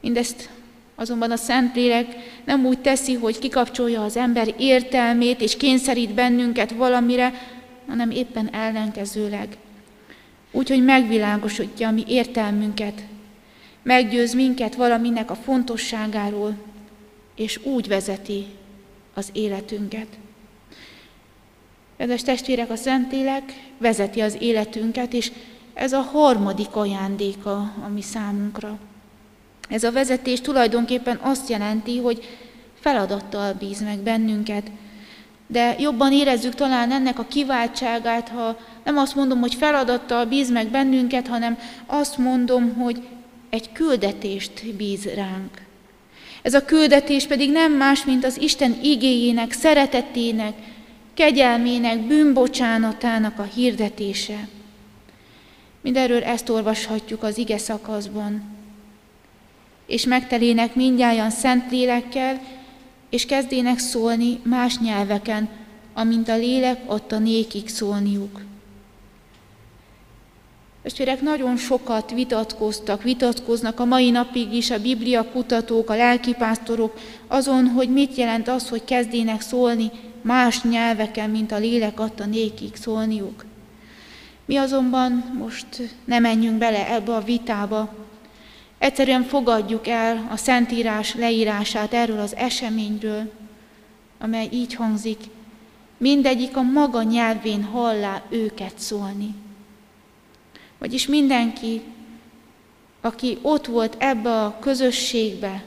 Mindezt 0.00 0.50
azonban 0.94 1.30
a 1.30 1.36
Szentlélek 1.36 2.06
nem 2.44 2.66
úgy 2.66 2.78
teszi, 2.78 3.14
hogy 3.14 3.38
kikapcsolja 3.38 4.04
az 4.04 4.16
ember 4.16 4.54
értelmét 4.58 5.40
és 5.40 5.56
kényszerít 5.56 6.14
bennünket 6.14 6.70
valamire, 6.70 7.32
hanem 7.88 8.10
éppen 8.10 8.48
ellenkezőleg 8.48 9.56
úgyhogy 10.56 10.84
megvilágosítja 10.84 11.88
a 11.88 11.90
mi 11.90 12.04
értelmünket, 12.06 13.02
meggyőz 13.82 14.34
minket 14.34 14.74
valaminek 14.74 15.30
a 15.30 15.34
fontosságáról, 15.34 16.54
és 17.34 17.60
úgy 17.64 17.88
vezeti 17.88 18.46
az 19.14 19.28
életünket. 19.32 20.06
Kedves 21.96 22.22
testvérek, 22.22 22.70
a 22.70 22.76
Szentlélek 22.76 23.52
vezeti 23.78 24.20
az 24.20 24.36
életünket, 24.40 25.12
és 25.12 25.32
ez 25.74 25.92
a 25.92 26.00
harmadik 26.00 26.76
ajándéka 26.76 27.56
a 27.84 27.88
mi 27.94 28.02
számunkra. 28.02 28.78
Ez 29.68 29.84
a 29.84 29.92
vezetés 29.92 30.40
tulajdonképpen 30.40 31.16
azt 31.22 31.48
jelenti, 31.48 31.98
hogy 31.98 32.38
feladattal 32.80 33.52
bíz 33.52 33.82
meg 33.82 33.98
bennünket, 33.98 34.70
de 35.46 35.76
jobban 35.78 36.12
érezzük 36.12 36.54
talán 36.54 36.92
ennek 36.92 37.18
a 37.18 37.26
kiváltságát, 37.28 38.28
ha 38.28 38.56
nem 38.86 38.96
azt 38.96 39.14
mondom, 39.14 39.40
hogy 39.40 39.54
feladattal 39.54 40.24
bíz 40.24 40.50
meg 40.50 40.68
bennünket, 40.68 41.26
hanem 41.26 41.58
azt 41.86 42.18
mondom, 42.18 42.74
hogy 42.74 43.02
egy 43.50 43.72
küldetést 43.72 44.74
bíz 44.76 45.04
ránk. 45.14 45.62
Ez 46.42 46.54
a 46.54 46.64
küldetés 46.64 47.26
pedig 47.26 47.50
nem 47.50 47.72
más, 47.72 48.04
mint 48.04 48.24
az 48.24 48.40
Isten 48.40 48.78
igéjének, 48.82 49.52
szeretetének, 49.52 50.54
kegyelmének, 51.14 52.00
bűnbocsánatának 52.00 53.38
a 53.38 53.48
hirdetése. 53.54 54.48
Mindenről 55.80 56.22
ezt 56.22 56.48
olvashatjuk 56.48 57.22
az 57.22 57.38
ige 57.38 57.58
szakaszban. 57.58 58.42
És 59.86 60.04
megtelének 60.04 60.74
mindjárt 60.74 61.36
szent 61.36 61.70
lélekkel, 61.70 62.40
és 63.10 63.26
kezdének 63.26 63.78
szólni 63.78 64.40
más 64.42 64.78
nyelveken, 64.78 65.48
amint 65.94 66.28
a 66.28 66.36
lélek 66.36 66.80
adta 66.86 67.18
nékik 67.18 67.68
szólniuk. 67.68 68.40
Testvérek, 70.86 71.20
nagyon 71.20 71.56
sokat 71.56 72.10
vitatkoztak, 72.10 73.02
vitatkoznak 73.02 73.80
a 73.80 73.84
mai 73.84 74.10
napig 74.10 74.52
is 74.52 74.70
a 74.70 74.80
Biblia 74.80 75.24
kutatók, 75.30 75.90
a 75.90 75.96
lelkipásztorok 75.96 76.98
azon, 77.26 77.66
hogy 77.66 77.88
mit 77.92 78.14
jelent 78.14 78.48
az, 78.48 78.68
hogy 78.68 78.84
kezdének 78.84 79.40
szólni 79.40 79.90
más 80.22 80.62
nyelveken, 80.62 81.30
mint 81.30 81.52
a 81.52 81.58
lélek 81.58 82.00
adta 82.00 82.26
nékik 82.26 82.76
szólniuk. 82.76 83.44
Mi 84.44 84.56
azonban 84.56 85.34
most 85.38 85.66
nem 86.04 86.22
menjünk 86.22 86.58
bele 86.58 86.92
ebbe 86.92 87.14
a 87.14 87.24
vitába, 87.24 87.94
Egyszerűen 88.78 89.22
fogadjuk 89.22 89.86
el 89.86 90.28
a 90.30 90.36
Szentírás 90.36 91.14
leírását 91.14 91.92
erről 91.92 92.18
az 92.18 92.36
eseményről, 92.36 93.32
amely 94.18 94.48
így 94.52 94.74
hangzik, 94.74 95.20
mindegyik 95.96 96.56
a 96.56 96.62
maga 96.62 97.02
nyelvén 97.02 97.64
hallá 97.64 98.22
őket 98.28 98.78
szólni. 98.78 99.34
Vagyis 100.78 101.06
mindenki, 101.06 101.82
aki 103.00 103.38
ott 103.42 103.66
volt 103.66 103.96
ebbe 103.98 104.42
a 104.44 104.58
közösségbe, 104.58 105.64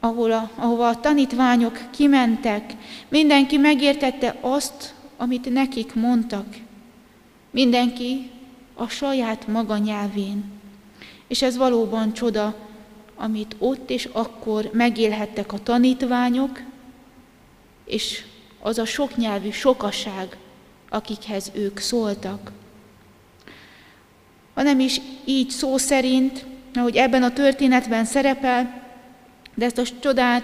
ahol 0.00 0.32
a, 0.32 0.50
ahova 0.54 0.88
a 0.88 1.00
tanítványok 1.00 1.78
kimentek, 1.90 2.72
mindenki 3.08 3.56
megértette 3.56 4.38
azt, 4.40 4.94
amit 5.16 5.52
nekik 5.52 5.94
mondtak. 5.94 6.56
Mindenki 7.50 8.30
a 8.74 8.88
saját 8.88 9.46
maga 9.46 9.76
nyelvén. 9.76 10.44
És 11.26 11.42
ez 11.42 11.56
valóban 11.56 12.12
csoda, 12.12 12.54
amit 13.16 13.56
ott 13.58 13.90
és 13.90 14.08
akkor 14.12 14.70
megélhettek 14.72 15.52
a 15.52 15.62
tanítványok, 15.62 16.60
és 17.84 18.24
az 18.60 18.78
a 18.78 18.84
soknyelvű 18.84 19.50
sokaság, 19.50 20.36
akikhez 20.88 21.50
ők 21.54 21.78
szóltak. 21.78 22.52
Ha 24.54 24.62
nem 24.62 24.80
is 24.80 25.00
így 25.24 25.50
szó 25.50 25.76
szerint, 25.76 26.44
ahogy 26.74 26.96
ebben 26.96 27.22
a 27.22 27.32
történetben 27.32 28.04
szerepel, 28.04 28.82
de 29.54 29.64
ezt 29.64 29.78
a 29.78 29.82
csodát 30.00 30.42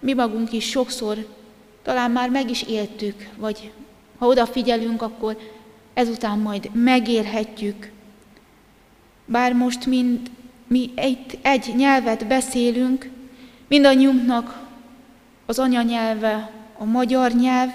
mi 0.00 0.12
magunk 0.12 0.52
is 0.52 0.68
sokszor 0.68 1.26
talán 1.82 2.10
már 2.10 2.30
meg 2.30 2.50
is 2.50 2.62
éltük, 2.62 3.28
vagy 3.36 3.72
ha 4.18 4.26
odafigyelünk, 4.26 5.02
akkor 5.02 5.38
ezután 5.94 6.38
majd 6.38 6.70
megélhetjük. 6.74 7.90
Bár 9.24 9.52
most 9.52 9.86
mind 9.86 10.30
mi 10.66 10.90
egy, 10.94 11.38
egy 11.42 11.72
nyelvet 11.76 12.26
beszélünk, 12.26 13.10
mindannyiunknak 13.68 14.68
az 15.46 15.58
anyanyelve 15.58 16.50
a 16.78 16.84
magyar 16.84 17.32
nyelv, 17.32 17.70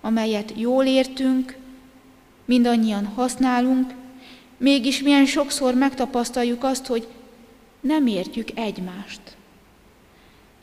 amelyet 0.00 0.52
jól 0.56 0.84
értünk, 0.84 1.56
mindannyian 2.44 3.06
használunk, 3.06 3.94
Mégis 4.56 5.02
milyen 5.02 5.26
sokszor 5.26 5.74
megtapasztaljuk 5.74 6.64
azt, 6.64 6.86
hogy 6.86 7.06
nem 7.80 8.06
értjük 8.06 8.48
egymást. 8.54 9.20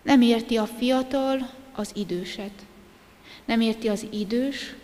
Nem 0.01 0.21
érti 0.21 0.57
a 0.57 0.65
fiatal 0.65 1.49
az 1.75 1.91
időset. 1.95 2.51
Nem 3.45 3.61
érti 3.61 3.89
az 3.89 4.05
idős 4.09 4.75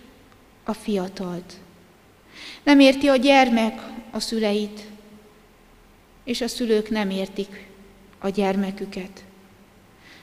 a 0.64 0.74
fiatalt. 0.74 1.54
Nem 2.64 2.80
érti 2.80 3.08
a 3.08 3.16
gyermek 3.16 3.82
a 4.12 4.20
szüleit, 4.20 4.82
és 6.24 6.42
a 6.42 6.48
szülők 6.48 6.90
nem 6.90 7.10
értik 7.10 7.68
a 8.20 8.30
gyermeküket. 8.30 9.24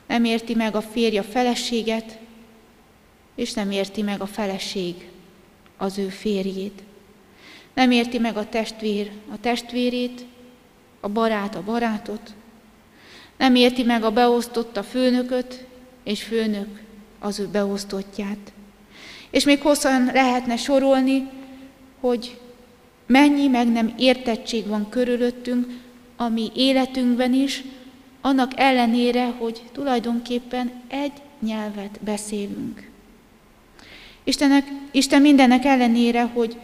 Nem 0.07 0.25
érti 0.25 0.55
meg 0.55 0.75
a 0.75 0.81
férj 0.81 1.19
a 1.19 1.23
feleséget, 1.23 2.19
és 3.35 3.53
nem 3.53 3.71
érti 3.71 4.03
meg 4.03 4.21
a 4.21 4.27
feleség 4.27 5.09
az 5.77 5.99
ő 5.99 6.09
férjét. 6.09 6.83
Nem 7.77 7.91
érti 7.91 8.19
meg 8.19 8.37
a 8.37 8.49
testvér 8.49 9.11
a 9.33 9.41
testvérét, 9.41 10.25
a 11.01 11.09
barát 11.09 11.55
a 11.55 11.63
barátot. 11.63 12.35
Nem 13.37 13.55
érti 13.55 13.83
meg 13.83 14.05
a 14.05 14.11
beosztott 14.11 14.77
a 14.77 14.83
főnököt, 14.83 15.65
és 16.05 16.23
főnök 16.23 16.81
az 17.19 17.41
ő 17.41 17.47
beosztottját. 17.47 18.53
És 19.31 19.45
még 19.45 19.61
hosszan 19.61 20.05
lehetne 20.05 20.57
sorolni, 20.57 21.29
hogy 22.01 22.39
mennyi 23.07 23.47
meg 23.47 23.69
nem 23.73 23.95
értettség 23.99 24.67
van 24.67 24.89
körülöttünk, 24.89 25.67
ami 26.17 26.51
életünkben 26.55 27.33
is, 27.33 27.65
annak 28.21 28.53
ellenére, 28.57 29.27
hogy 29.39 29.63
tulajdonképpen 29.73 30.73
egy 30.89 31.13
nyelvet 31.41 31.99
beszélünk. 32.01 32.91
Istenek, 34.25 34.67
Isten 34.91 35.21
mindennek 35.21 35.65
ellenére, 35.65 36.23
hogy 36.23 36.57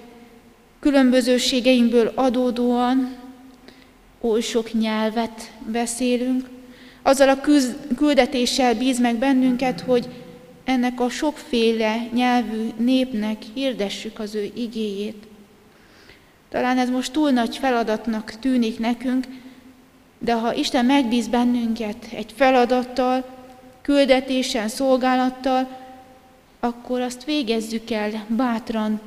különbözőségeinkből 0.82 2.12
adódóan 2.14 3.16
oly 4.20 4.40
sok 4.40 4.72
nyelvet 4.72 5.52
beszélünk, 5.66 6.48
azzal 7.02 7.28
a 7.28 7.40
küldetéssel 7.96 8.74
bíz 8.74 9.00
meg 9.00 9.16
bennünket, 9.16 9.80
hogy 9.80 10.08
ennek 10.64 11.00
a 11.00 11.08
sokféle 11.08 12.08
nyelvű 12.12 12.68
népnek 12.76 13.42
hirdessük 13.54 14.18
az 14.18 14.34
ő 14.34 14.50
igéjét. 14.54 15.26
Talán 16.48 16.78
ez 16.78 16.90
most 16.90 17.12
túl 17.12 17.30
nagy 17.30 17.56
feladatnak 17.56 18.32
tűnik 18.40 18.78
nekünk, 18.78 19.26
de 20.18 20.32
ha 20.32 20.54
Isten 20.54 20.84
megbíz 20.84 21.28
bennünket 21.28 22.06
egy 22.14 22.32
feladattal, 22.36 23.24
küldetéssel, 23.82 24.68
szolgálattal, 24.68 25.68
akkor 26.60 27.00
azt 27.00 27.24
végezzük 27.24 27.90
el 27.90 28.24
bátran, 28.28 29.00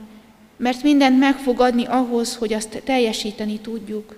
mert 0.58 0.84
mindent 0.84 1.20
meg 1.20 1.38
fog 1.38 1.60
adni 1.60 1.86
ahhoz, 1.86 2.36
hogy 2.36 2.54
azt 2.54 2.82
teljesíteni 2.84 3.60
tudjuk. 3.60 4.18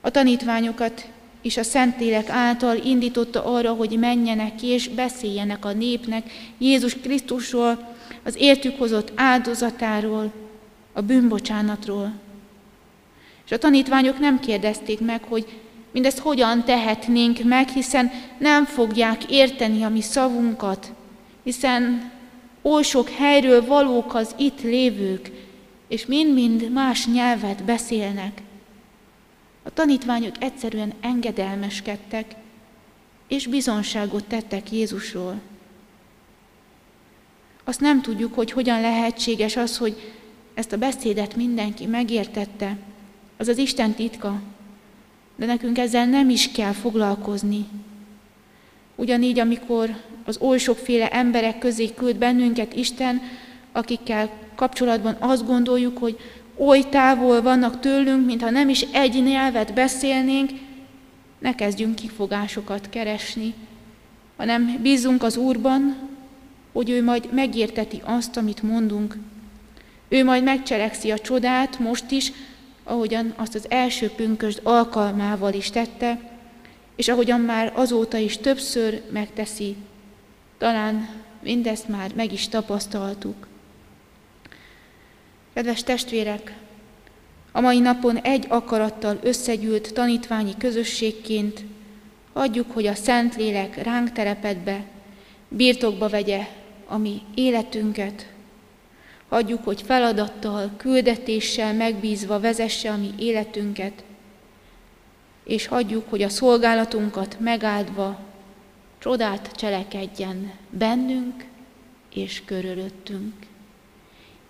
A 0.00 0.10
tanítványokat 0.10 1.08
is 1.42 1.56
a 1.56 1.62
Szentlélek 1.62 2.28
által 2.28 2.76
indította 2.76 3.44
arra, 3.44 3.72
hogy 3.72 3.98
menjenek 3.98 4.54
ki 4.54 4.66
és 4.66 4.88
beszéljenek 4.88 5.64
a 5.64 5.72
népnek 5.72 6.30
Jézus 6.58 6.94
Krisztusról, 6.94 7.94
az 8.24 8.36
értük 8.38 8.78
hozott 8.78 9.12
áldozatáról, 9.14 10.32
a 10.92 11.00
bűnbocsánatról. 11.00 12.12
És 13.44 13.52
a 13.52 13.58
tanítványok 13.58 14.18
nem 14.18 14.40
kérdezték 14.40 15.00
meg, 15.00 15.22
hogy 15.22 15.46
mindezt 15.90 16.18
hogyan 16.18 16.64
tehetnénk 16.64 17.42
meg, 17.42 17.68
hiszen 17.68 18.10
nem 18.38 18.64
fogják 18.64 19.30
érteni 19.30 19.82
a 19.82 19.88
mi 19.88 20.00
szavunkat, 20.00 20.92
hiszen 21.42 22.12
oly 22.68 22.82
sok 22.82 23.08
helyről 23.08 23.66
valók 23.66 24.14
az 24.14 24.34
itt 24.38 24.62
lévők, 24.62 25.30
és 25.88 26.06
mind-mind 26.06 26.70
más 26.72 27.06
nyelvet 27.06 27.64
beszélnek. 27.64 28.42
A 29.62 29.72
tanítványok 29.72 30.34
egyszerűen 30.40 30.92
engedelmeskedtek, 31.00 32.34
és 33.28 33.46
bizonságot 33.46 34.24
tettek 34.24 34.72
Jézusról. 34.72 35.40
Azt 37.64 37.80
nem 37.80 38.02
tudjuk, 38.02 38.34
hogy 38.34 38.50
hogyan 38.50 38.80
lehetséges 38.80 39.56
az, 39.56 39.76
hogy 39.76 40.12
ezt 40.54 40.72
a 40.72 40.78
beszédet 40.78 41.36
mindenki 41.36 41.86
megértette. 41.86 42.76
Az 43.36 43.48
az 43.48 43.58
Isten 43.58 43.94
titka. 43.94 44.40
De 45.36 45.46
nekünk 45.46 45.78
ezzel 45.78 46.06
nem 46.06 46.30
is 46.30 46.50
kell 46.50 46.72
foglalkozni. 46.72 47.66
Ugyanígy, 48.94 49.38
amikor 49.38 49.96
az 50.28 50.38
oly 50.40 50.58
sokféle 50.58 51.08
emberek 51.08 51.58
közé 51.58 51.94
küld 51.94 52.16
bennünket 52.16 52.74
Isten, 52.74 53.22
akikkel 53.72 54.30
kapcsolatban 54.54 55.16
azt 55.18 55.46
gondoljuk, 55.46 55.98
hogy 55.98 56.18
oly 56.56 56.88
távol 56.88 57.42
vannak 57.42 57.80
tőlünk, 57.80 58.26
mintha 58.26 58.50
nem 58.50 58.68
is 58.68 58.80
egy 58.92 59.22
nyelvet 59.22 59.74
beszélnénk, 59.74 60.50
ne 61.38 61.54
kezdjünk 61.54 61.94
kifogásokat 61.94 62.88
keresni, 62.90 63.54
hanem 64.36 64.78
bízunk 64.82 65.22
az 65.22 65.36
Úrban, 65.36 65.96
hogy 66.72 66.90
ő 66.90 67.04
majd 67.04 67.32
megérteti 67.32 68.02
azt, 68.04 68.36
amit 68.36 68.62
mondunk. 68.62 69.16
Ő 70.08 70.24
majd 70.24 70.42
megcselekszi 70.42 71.10
a 71.10 71.18
csodát 71.18 71.78
most 71.78 72.10
is, 72.10 72.32
ahogyan 72.84 73.32
azt 73.36 73.54
az 73.54 73.66
első 73.70 74.10
pünkösd 74.10 74.60
alkalmával 74.62 75.52
is 75.52 75.70
tette, 75.70 76.20
és 76.96 77.08
ahogyan 77.08 77.40
már 77.40 77.72
azóta 77.74 78.16
is 78.16 78.36
többször 78.36 79.02
megteszi. 79.10 79.76
Talán 80.58 81.08
mindezt 81.42 81.88
már 81.88 82.14
meg 82.14 82.32
is 82.32 82.48
tapasztaltuk. 82.48 83.46
Kedves 85.52 85.82
testvérek, 85.82 86.56
a 87.52 87.60
mai 87.60 87.78
napon 87.78 88.16
egy 88.16 88.46
akarattal 88.48 89.18
összegyűlt 89.22 89.92
tanítványi 89.92 90.56
közösségként 90.58 91.64
adjuk, 92.32 92.70
hogy 92.70 92.86
a 92.86 92.94
Szentlélek 92.94 93.82
ránk 93.82 94.12
terepet 94.12 94.56
be, 94.56 94.84
birtokba 95.48 96.08
vegye 96.08 96.46
a 96.86 96.96
mi 96.96 97.22
életünket. 97.34 98.26
Hagyjuk, 99.28 99.64
hogy 99.64 99.82
feladattal, 99.82 100.70
küldetéssel 100.76 101.74
megbízva 101.74 102.40
vezesse 102.40 102.90
a 102.90 102.96
mi 102.96 103.10
életünket, 103.18 104.04
és 105.44 105.66
hagyjuk, 105.66 106.10
hogy 106.10 106.22
a 106.22 106.28
szolgálatunkat 106.28 107.36
megáldva 107.40 108.27
csodát 108.98 109.52
cselekedjen 109.52 110.52
bennünk 110.70 111.44
és 112.14 112.42
körülöttünk. 112.44 113.34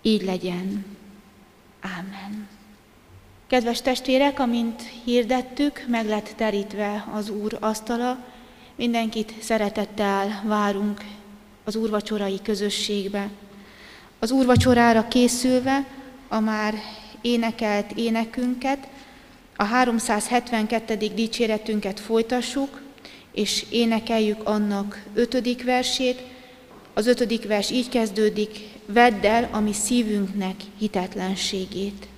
Így 0.03 0.23
legyen. 0.23 0.85
Ámen. 1.81 2.49
Kedves 3.47 3.83
testvérek, 3.83 4.41
amint 4.41 4.83
hirdettük, 5.05 5.85
meg 5.89 6.07
lett 6.07 6.33
terítve 6.37 7.05
az 7.13 7.31
Úr 7.31 7.57
asztala, 7.61 8.25
mindenkit 8.77 9.35
szeretettel 9.41 10.43
várunk 10.45 11.05
az 11.65 11.77
úrvacsorai 11.77 12.43
közösségbe. 12.43 13.29
Az 14.19 14.31
úrvacsorára 14.31 15.09
készülve 15.09 15.87
a 16.29 16.41
már 16.41 16.75
énekelt 17.21 17.93
énekünket, 17.93 18.89
a 19.57 19.65
372. 19.65 20.97
dicséretünket 20.97 22.01
folytassuk, 22.01 22.83
és 23.39 23.65
énekeljük 23.71 24.49
annak 24.49 25.03
ötödik 25.15 25.65
versét. 25.65 26.23
Az 26.95 27.07
ötödik 27.07 27.47
vers 27.47 27.71
így 27.71 27.89
kezdődik, 27.89 28.59
vedd 28.87 29.27
el 29.27 29.49
a 29.53 29.61
mi 29.61 29.73
szívünknek 29.73 30.55
hitetlenségét. 30.79 32.09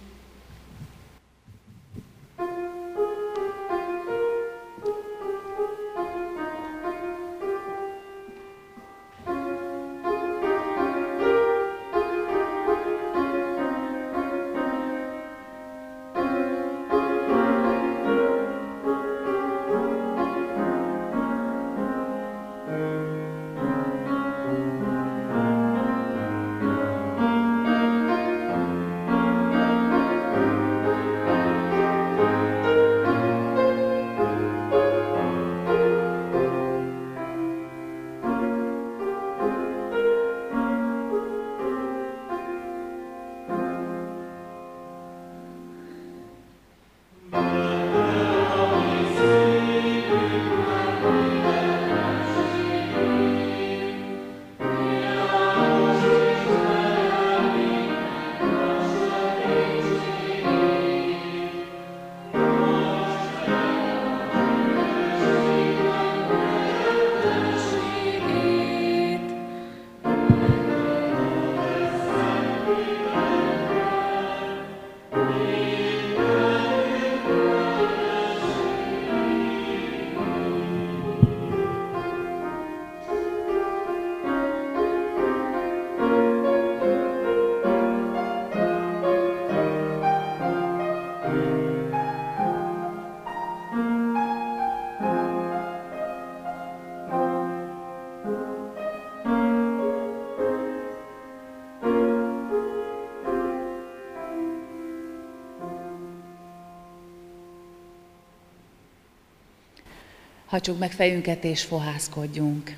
Hacsuk 110.50 110.78
meg 110.78 110.90
fejünket 110.90 111.44
és 111.44 111.62
fohászkodjunk. 111.62 112.76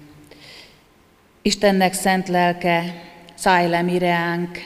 Istennek 1.43 1.93
szent 1.93 2.29
lelke, 2.29 3.03
szállj 3.35 3.69
le 3.69 3.83
mireánk, 3.83 4.59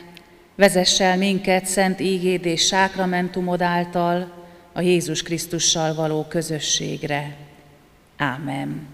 vezess 0.54 1.00
el 1.00 1.16
minket 1.16 1.66
szent 1.66 2.00
ígéd 2.00 2.44
és 2.46 2.66
sákramentumod 2.66 3.62
által 3.62 4.32
a 4.72 4.80
Jézus 4.80 5.22
Krisztussal 5.22 5.94
való 5.94 6.24
közösségre. 6.24 7.36
Ámen. 8.16 8.86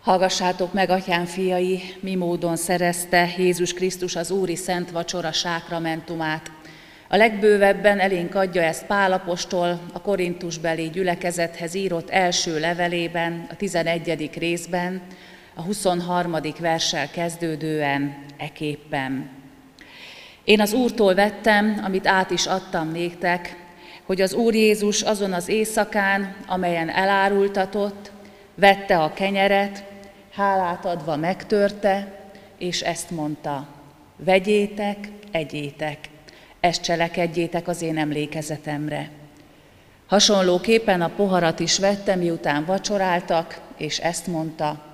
Hallgassátok 0.00 0.72
meg, 0.72 0.90
atyám 0.90 1.24
fiai, 1.24 1.80
mi 2.00 2.14
módon 2.14 2.56
szerezte 2.56 3.34
Jézus 3.38 3.72
Krisztus 3.72 4.16
az 4.16 4.30
Úri 4.30 4.56
Szent 4.56 4.90
Vacsora 4.90 5.32
sákramentumát, 5.32 6.50
a 7.12 7.16
legbővebben 7.16 7.98
elénk 7.98 8.34
adja 8.34 8.62
ezt 8.62 8.86
Pálapostól 8.86 9.80
a 9.92 10.00
Korintusbeli 10.00 10.90
gyülekezethez 10.90 11.74
írott 11.74 12.10
első 12.10 12.60
levelében, 12.60 13.46
a 13.50 13.56
11. 13.56 14.30
részben, 14.38 15.02
a 15.54 15.62
23. 15.62 16.36
verssel 16.58 17.10
kezdődően 17.10 18.24
eképpen. 18.36 19.30
Én 20.44 20.60
az 20.60 20.72
Úrtól 20.72 21.14
vettem, 21.14 21.80
amit 21.84 22.06
át 22.06 22.30
is 22.30 22.46
adtam 22.46 22.90
néktek, 22.90 23.56
hogy 24.06 24.20
az 24.20 24.34
Úr 24.34 24.54
Jézus 24.54 25.02
azon 25.02 25.32
az 25.32 25.48
éjszakán, 25.48 26.36
amelyen 26.46 26.88
elárultatott, 26.90 28.10
vette 28.54 28.98
a 28.98 29.12
kenyeret, 29.12 29.84
hálát 30.34 30.84
adva 30.84 31.16
megtörte, 31.16 32.20
és 32.58 32.80
ezt 32.80 33.10
mondta, 33.10 33.66
vegyétek, 34.16 35.08
egyétek, 35.30 35.98
ezt 36.62 36.82
cselekedjétek 36.82 37.68
az 37.68 37.82
én 37.82 37.98
emlékezetemre. 37.98 39.10
Hasonlóképpen 40.06 41.00
a 41.00 41.08
poharat 41.16 41.60
is 41.60 41.78
vette, 41.78 42.14
miután 42.14 42.64
vacsoráltak, 42.64 43.60
és 43.76 43.98
ezt 43.98 44.26
mondta, 44.26 44.84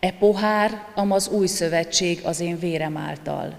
e 0.00 0.12
pohár, 0.12 0.82
amaz 0.94 1.28
új 1.28 1.46
szövetség 1.46 2.20
az 2.24 2.40
én 2.40 2.58
vérem 2.58 2.96
által. 2.96 3.56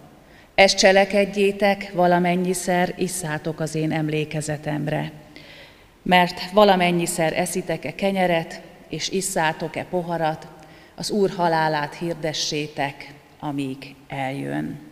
Ezt 0.56 0.78
cselekedjétek, 0.78 1.92
valamennyiszer 1.94 2.94
isszátok 2.98 3.60
az 3.60 3.76
én 3.76 3.92
emlékezetemre. 3.92 5.12
Mert 6.02 6.52
valamennyiszer 6.52 7.34
eszitek-e 7.34 7.96
kenyeret, 7.96 8.62
és 8.90 9.10
isszátok-e 9.10 9.86
poharat, 9.90 10.48
az 10.96 11.12
Úr 11.12 11.30
halálát 11.30 11.96
hirdessétek, 11.96 13.14
amíg 13.40 13.96
eljön. 14.08 14.89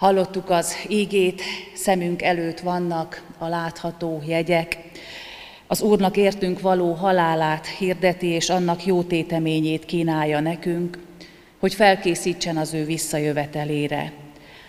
Hallottuk 0.00 0.50
az 0.50 0.76
ígét, 0.88 1.42
szemünk 1.74 2.22
előtt 2.22 2.60
vannak 2.60 3.22
a 3.38 3.46
látható 3.46 4.22
jegyek. 4.26 4.78
Az 5.66 5.82
Úrnak 5.82 6.16
értünk 6.16 6.60
való 6.60 6.92
halálát 6.92 7.66
hirdeti, 7.66 8.26
és 8.26 8.50
annak 8.50 8.86
jó 8.86 9.02
téteményét 9.02 9.84
kínálja 9.84 10.40
nekünk, 10.40 10.98
hogy 11.58 11.74
felkészítsen 11.74 12.56
az 12.56 12.74
ő 12.74 12.84
visszajövetelére. 12.84 14.12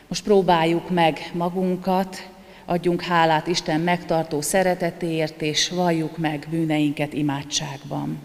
Most 0.08 0.24
próbáljuk 0.24 0.89
meg 0.89 1.32
magunkat, 1.34 2.30
adjunk 2.65 3.02
hálát 3.02 3.48
Isten 3.48 3.80
megtartó 3.80 4.41
szeretetéért, 4.41 5.41
és 5.41 5.70
valljuk 5.70 6.17
meg 6.17 6.48
bűneinket 6.50 7.13
imádságban. 7.13 8.20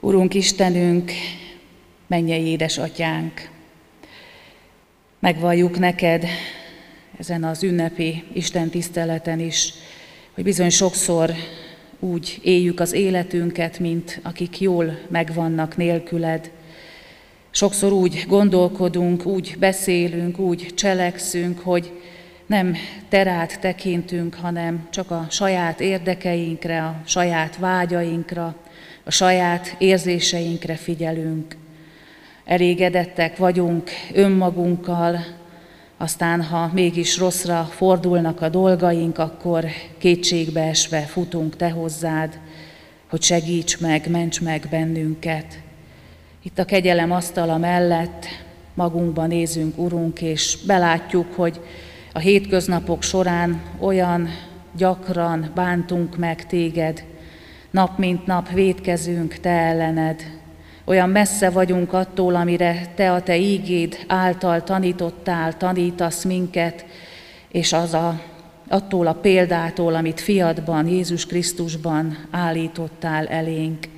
Urunk 0.00 0.34
Istenünk, 0.34 1.12
mennyei 2.06 2.44
édesatyánk, 2.46 3.51
megvalljuk 5.22 5.78
neked 5.78 6.24
ezen 7.18 7.44
az 7.44 7.62
ünnepi 7.62 8.24
Isten 8.32 8.68
tiszteleten 8.68 9.40
is, 9.40 9.74
hogy 10.34 10.44
bizony 10.44 10.70
sokszor 10.70 11.32
úgy 11.98 12.38
éljük 12.42 12.80
az 12.80 12.92
életünket, 12.92 13.78
mint 13.78 14.20
akik 14.22 14.60
jól 14.60 14.98
megvannak 15.08 15.76
nélküled. 15.76 16.50
Sokszor 17.50 17.92
úgy 17.92 18.24
gondolkodunk, 18.28 19.26
úgy 19.26 19.56
beszélünk, 19.58 20.38
úgy 20.38 20.70
cselekszünk, 20.74 21.58
hogy 21.58 21.92
nem 22.46 22.76
terát 23.08 23.60
tekintünk, 23.60 24.34
hanem 24.34 24.86
csak 24.90 25.10
a 25.10 25.26
saját 25.30 25.80
érdekeinkre, 25.80 26.84
a 26.84 27.02
saját 27.04 27.56
vágyainkra, 27.56 28.56
a 29.04 29.10
saját 29.10 29.74
érzéseinkre 29.78 30.74
figyelünk. 30.76 31.56
Elégedettek 32.44 33.36
vagyunk 33.36 33.90
önmagunkkal, 34.12 35.18
aztán 35.96 36.42
ha 36.42 36.70
mégis 36.72 37.18
rosszra 37.18 37.62
fordulnak 37.70 38.40
a 38.40 38.48
dolgaink, 38.48 39.18
akkor 39.18 39.64
kétségbe 39.98 40.60
esve 40.62 41.00
futunk 41.00 41.56
Te 41.56 41.70
hozzád, 41.70 42.38
hogy 43.10 43.22
segíts 43.22 43.80
meg, 43.80 44.10
ments 44.10 44.40
meg 44.40 44.66
bennünket. 44.70 45.60
Itt 46.42 46.58
a 46.58 46.64
kegyelem 46.64 47.12
asztala 47.12 47.58
mellett 47.58 48.26
magunkban 48.74 49.28
nézünk, 49.28 49.78
Urunk, 49.78 50.20
és 50.20 50.58
belátjuk, 50.66 51.34
hogy 51.34 51.60
a 52.12 52.18
hétköznapok 52.18 53.02
során 53.02 53.62
olyan 53.78 54.28
gyakran 54.76 55.50
bántunk 55.54 56.16
meg 56.16 56.46
Téged, 56.46 57.04
nap 57.70 57.98
mint 57.98 58.26
nap 58.26 58.50
védkezünk 58.50 59.34
Te 59.34 59.50
ellened, 59.50 60.40
olyan 60.84 61.08
messze 61.08 61.50
vagyunk 61.50 61.92
attól, 61.92 62.34
amire 62.34 62.92
Te 62.94 63.12
a 63.12 63.22
Te 63.22 63.36
ígéd 63.36 63.98
által 64.06 64.62
tanítottál, 64.62 65.56
tanítasz 65.56 66.24
minket, 66.24 66.84
és 67.48 67.72
az 67.72 67.94
a, 67.94 68.20
attól 68.68 69.06
a 69.06 69.12
példától, 69.12 69.94
amit 69.94 70.20
fiadban, 70.20 70.88
Jézus 70.88 71.26
Krisztusban 71.26 72.26
állítottál 72.30 73.26
elénk. 73.26 73.88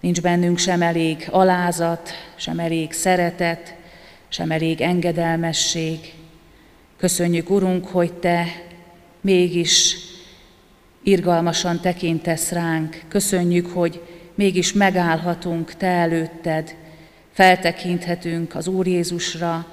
Nincs 0.00 0.20
bennünk 0.20 0.58
sem 0.58 0.82
elég 0.82 1.28
alázat, 1.30 2.10
sem 2.36 2.58
elég 2.58 2.92
szeretet, 2.92 3.74
sem 4.28 4.50
elég 4.50 4.80
engedelmesség. 4.80 5.98
Köszönjük, 6.96 7.50
Urunk, 7.50 7.86
hogy 7.86 8.12
Te 8.12 8.46
mégis 9.20 9.96
irgalmasan 11.02 11.80
tekintesz 11.80 12.50
ránk. 12.50 13.02
Köszönjük, 13.08 13.66
hogy 13.66 14.02
mégis 14.36 14.72
megállhatunk 14.72 15.74
Te 15.74 15.86
előtted, 15.86 16.74
feltekinthetünk 17.32 18.54
az 18.54 18.66
Úr 18.66 18.86
Jézusra, 18.86 19.66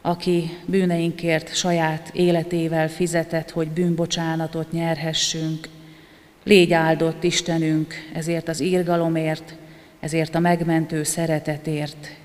aki 0.00 0.58
bűneinkért 0.66 1.54
saját 1.54 2.10
életével 2.12 2.88
fizetett, 2.88 3.50
hogy 3.50 3.68
bűnbocsánatot 3.68 4.72
nyerhessünk. 4.72 5.68
Légy 6.44 6.72
áldott 6.72 7.22
Istenünk 7.22 7.94
ezért 8.14 8.48
az 8.48 8.60
írgalomért, 8.60 9.54
ezért 10.00 10.34
a 10.34 10.38
megmentő 10.38 11.02
szeretetért. 11.02 12.16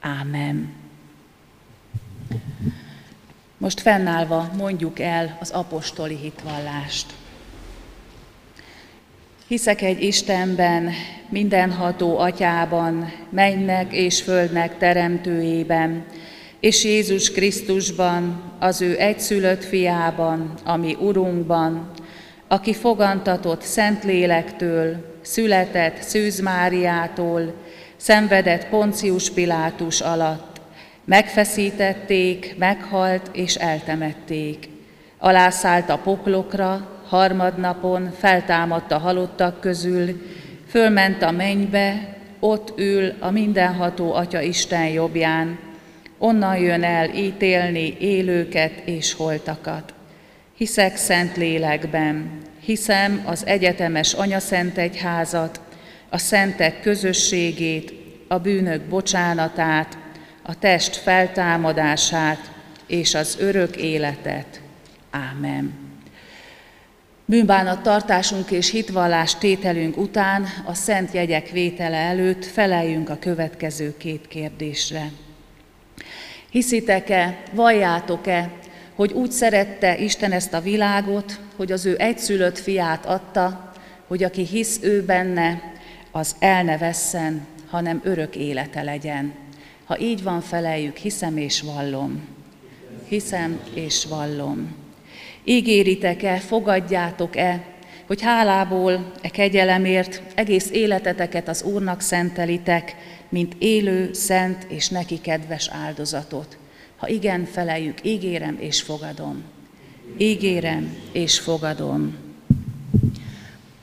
Ámen. 0.00 0.72
Most 3.58 3.80
fennállva 3.80 4.50
mondjuk 4.56 4.98
el 4.98 5.36
az 5.40 5.50
apostoli 5.50 6.16
hitvallást. 6.16 7.19
Hiszek 9.50 9.82
egy 9.82 10.02
Istenben, 10.02 10.90
mindenható 11.28 12.18
atyában, 12.18 13.12
mennek 13.30 13.92
és 13.92 14.22
földnek 14.22 14.78
teremtőjében, 14.78 16.04
és 16.60 16.84
Jézus 16.84 17.30
Krisztusban, 17.30 18.42
az 18.58 18.80
ő 18.80 18.98
egyszülött 18.98 19.64
fiában, 19.64 20.52
ami 20.64 20.96
Urunkban, 21.00 21.90
aki 22.48 22.74
fogantatott 22.74 23.62
Szentlélektől, 23.62 25.18
született 25.22 26.02
Szűz 26.02 26.40
Máriától, 26.40 27.54
szenvedett 27.96 28.68
Poncius 28.68 29.30
Pilátus 29.30 30.00
alatt, 30.00 30.60
megfeszítették, 31.04 32.54
meghalt 32.58 33.30
és 33.32 33.54
eltemették. 33.54 34.68
Alászállt 35.18 35.90
a 35.90 35.98
poklokra, 35.98 36.99
harmadnapon 37.10 38.10
feltámadt 38.18 38.92
a 38.92 38.98
halottak 38.98 39.60
közül, 39.60 40.22
fölment 40.68 41.22
a 41.22 41.30
mennybe, 41.30 42.16
ott 42.40 42.72
ül 42.78 43.12
a 43.18 43.30
mindenható 43.30 44.14
Atya 44.14 44.40
Isten 44.40 44.86
jobbján, 44.86 45.58
onnan 46.18 46.56
jön 46.56 46.82
el 46.82 47.14
ítélni 47.14 47.96
élőket 47.98 48.72
és 48.84 49.14
holtakat. 49.14 49.94
Hiszek 50.56 50.96
szent 50.96 51.36
lélekben, 51.36 52.38
hiszem 52.60 53.22
az 53.26 53.46
egyetemes 53.46 54.12
Anyaszent 54.12 54.78
Egyházat, 54.78 55.60
a 56.08 56.18
szentek 56.18 56.80
közösségét, 56.80 57.92
a 58.28 58.38
bűnök 58.38 58.82
bocsánatát, 58.82 59.98
a 60.42 60.58
test 60.58 60.96
feltámadását 60.96 62.50
és 62.86 63.14
az 63.14 63.36
örök 63.40 63.76
életet. 63.76 64.60
Ámen. 65.10 65.89
Bűnbánat 67.30 67.82
tartásunk 67.82 68.50
és 68.50 68.70
hitvallás 68.70 69.34
tételünk 69.34 69.96
után 69.96 70.46
a 70.64 70.74
szent 70.74 71.12
jegyek 71.12 71.50
vétele 71.50 71.96
előtt 71.96 72.44
feleljünk 72.44 73.08
a 73.08 73.18
következő 73.18 73.96
két 73.96 74.28
kérdésre. 74.28 75.10
Hiszitek-e, 76.50 77.42
valljátok-e, 77.52 78.50
hogy 78.94 79.12
úgy 79.12 79.30
szerette 79.30 79.98
Isten 79.98 80.32
ezt 80.32 80.52
a 80.52 80.60
világot, 80.60 81.40
hogy 81.56 81.72
az 81.72 81.86
ő 81.86 81.94
egyszülött 81.98 82.58
fiát 82.58 83.06
adta, 83.06 83.72
hogy 84.06 84.22
aki 84.22 84.46
hisz 84.46 84.78
ő 84.82 85.04
benne, 85.04 85.72
az 86.10 86.36
el 86.38 86.62
ne 86.62 86.78
vesszen, 86.78 87.46
hanem 87.68 88.00
örök 88.04 88.36
élete 88.36 88.82
legyen. 88.82 89.32
Ha 89.84 89.98
így 89.98 90.22
van, 90.22 90.40
feleljük, 90.40 90.96
hiszem 90.96 91.36
és 91.36 91.60
vallom. 91.60 92.28
Hiszem 93.08 93.60
és 93.74 94.04
vallom. 94.04 94.88
Ígéritek-e, 95.44 96.36
fogadjátok-e, 96.36 97.64
hogy 98.06 98.22
hálából 98.22 99.12
e 99.20 99.28
kegyelemért 99.28 100.22
egész 100.34 100.70
életeteket 100.70 101.48
az 101.48 101.62
Úrnak 101.62 102.00
szentelitek, 102.00 102.96
mint 103.28 103.54
élő, 103.58 104.12
szent 104.12 104.66
és 104.68 104.88
neki 104.88 105.20
kedves 105.20 105.68
áldozatot. 105.72 106.56
Ha 106.96 107.08
igen, 107.08 107.44
feleljük, 107.44 107.98
ígérem 108.02 108.56
és 108.60 108.82
fogadom. 108.82 109.42
Ígérem 110.18 110.96
és 111.12 111.38
fogadom. 111.38 112.16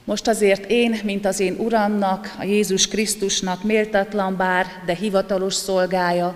Most 0.04 0.28
azért 0.28 0.72
én, 0.72 1.00
mint 1.04 1.26
az 1.26 1.39
én 1.39 1.56
Uramnak, 1.60 2.36
a 2.39 2.43
Jézus 2.43 2.88
Krisztusnak 2.88 3.63
méltatlan 3.63 4.38
bár, 4.38 4.65
de 4.86 4.96
hivatalos 4.96 5.54
szolgája, 5.54 6.36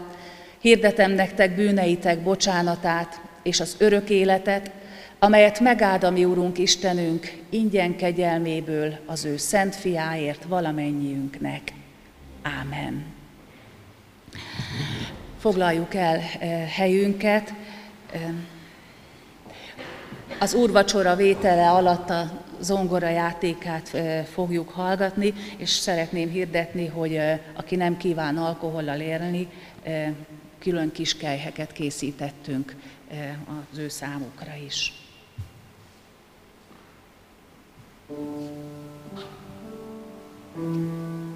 hirdetem 0.60 1.12
nektek 1.12 1.56
bűneitek 1.56 2.24
bocsánatát 2.24 3.22
és 3.44 3.60
az 3.60 3.76
örök 3.78 4.10
életet, 4.10 4.72
amelyet 5.24 5.60
megáld 5.60 6.04
a 6.04 6.10
mi 6.10 6.26
Urunk 6.26 6.58
Istenünk 6.58 7.38
ingyen 7.50 7.96
kegyelméből 7.96 8.98
az 9.06 9.26
ő 9.26 9.38
szent 9.38 9.76
fiáért 9.76 10.44
valamennyiünknek. 10.44 11.74
Ámen. 12.42 13.06
Foglaljuk 15.40 15.94
el 15.94 16.16
eh, 16.16 16.70
helyünket. 16.70 17.54
Az 20.40 20.54
úrvacsora 20.54 21.16
vétele 21.16 21.70
alatt 21.70 22.10
a 22.10 22.44
zongora 22.60 23.10
játékát 23.10 23.94
eh, 23.94 24.26
fogjuk 24.26 24.70
hallgatni, 24.70 25.34
és 25.58 25.70
szeretném 25.70 26.30
hirdetni, 26.30 26.88
hogy 26.88 27.16
eh, 27.16 27.40
aki 27.56 27.76
nem 27.76 27.98
kíván 27.98 28.38
alkohollal 28.38 29.00
élni, 29.00 29.48
külön 30.60 30.92
kis 30.92 31.18
kelyheket 31.18 31.72
készítettünk 31.72 32.76
az 33.72 33.78
ő 33.78 33.90
számukra 33.90 34.54
is. 34.66 35.01
Thank 38.12 38.26
mm 40.56 40.76
-hmm. 40.76 41.26
you. 41.26 41.31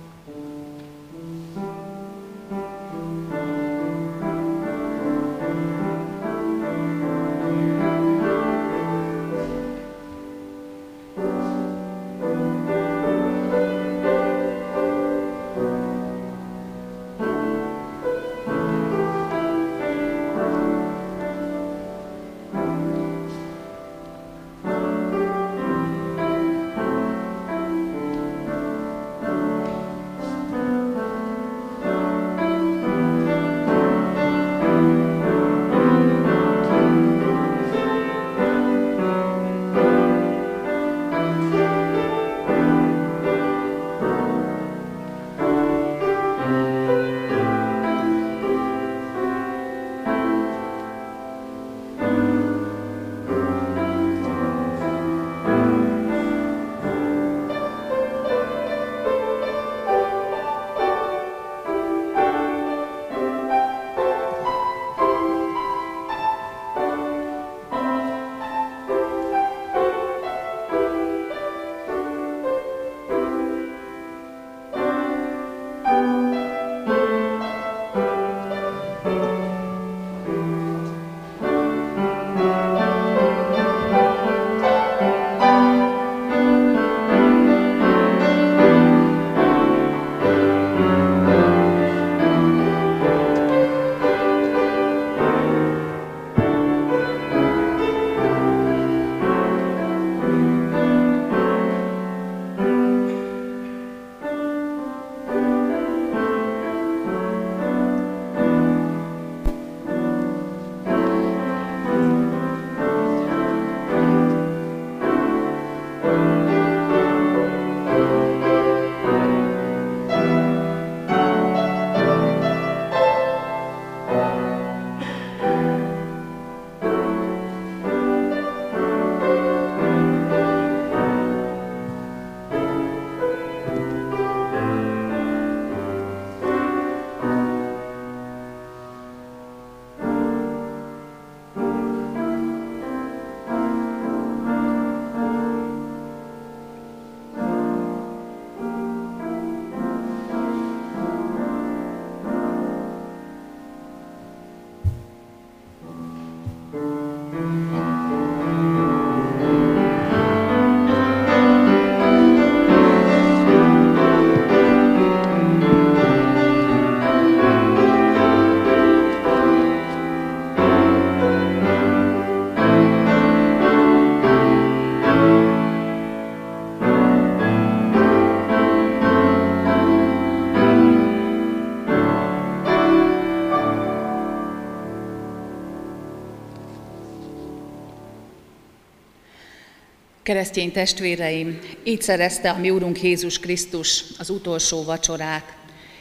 Keresztény 190.26 190.72
testvéreim, 190.72 191.60
így 191.84 192.02
szerezte 192.02 192.50
a 192.50 192.58
mi 192.58 192.70
Úrunk 192.70 193.02
Jézus 193.02 193.40
Krisztus 193.40 194.04
az 194.18 194.30
utolsó 194.30 194.84
vacsorát. 194.84 195.56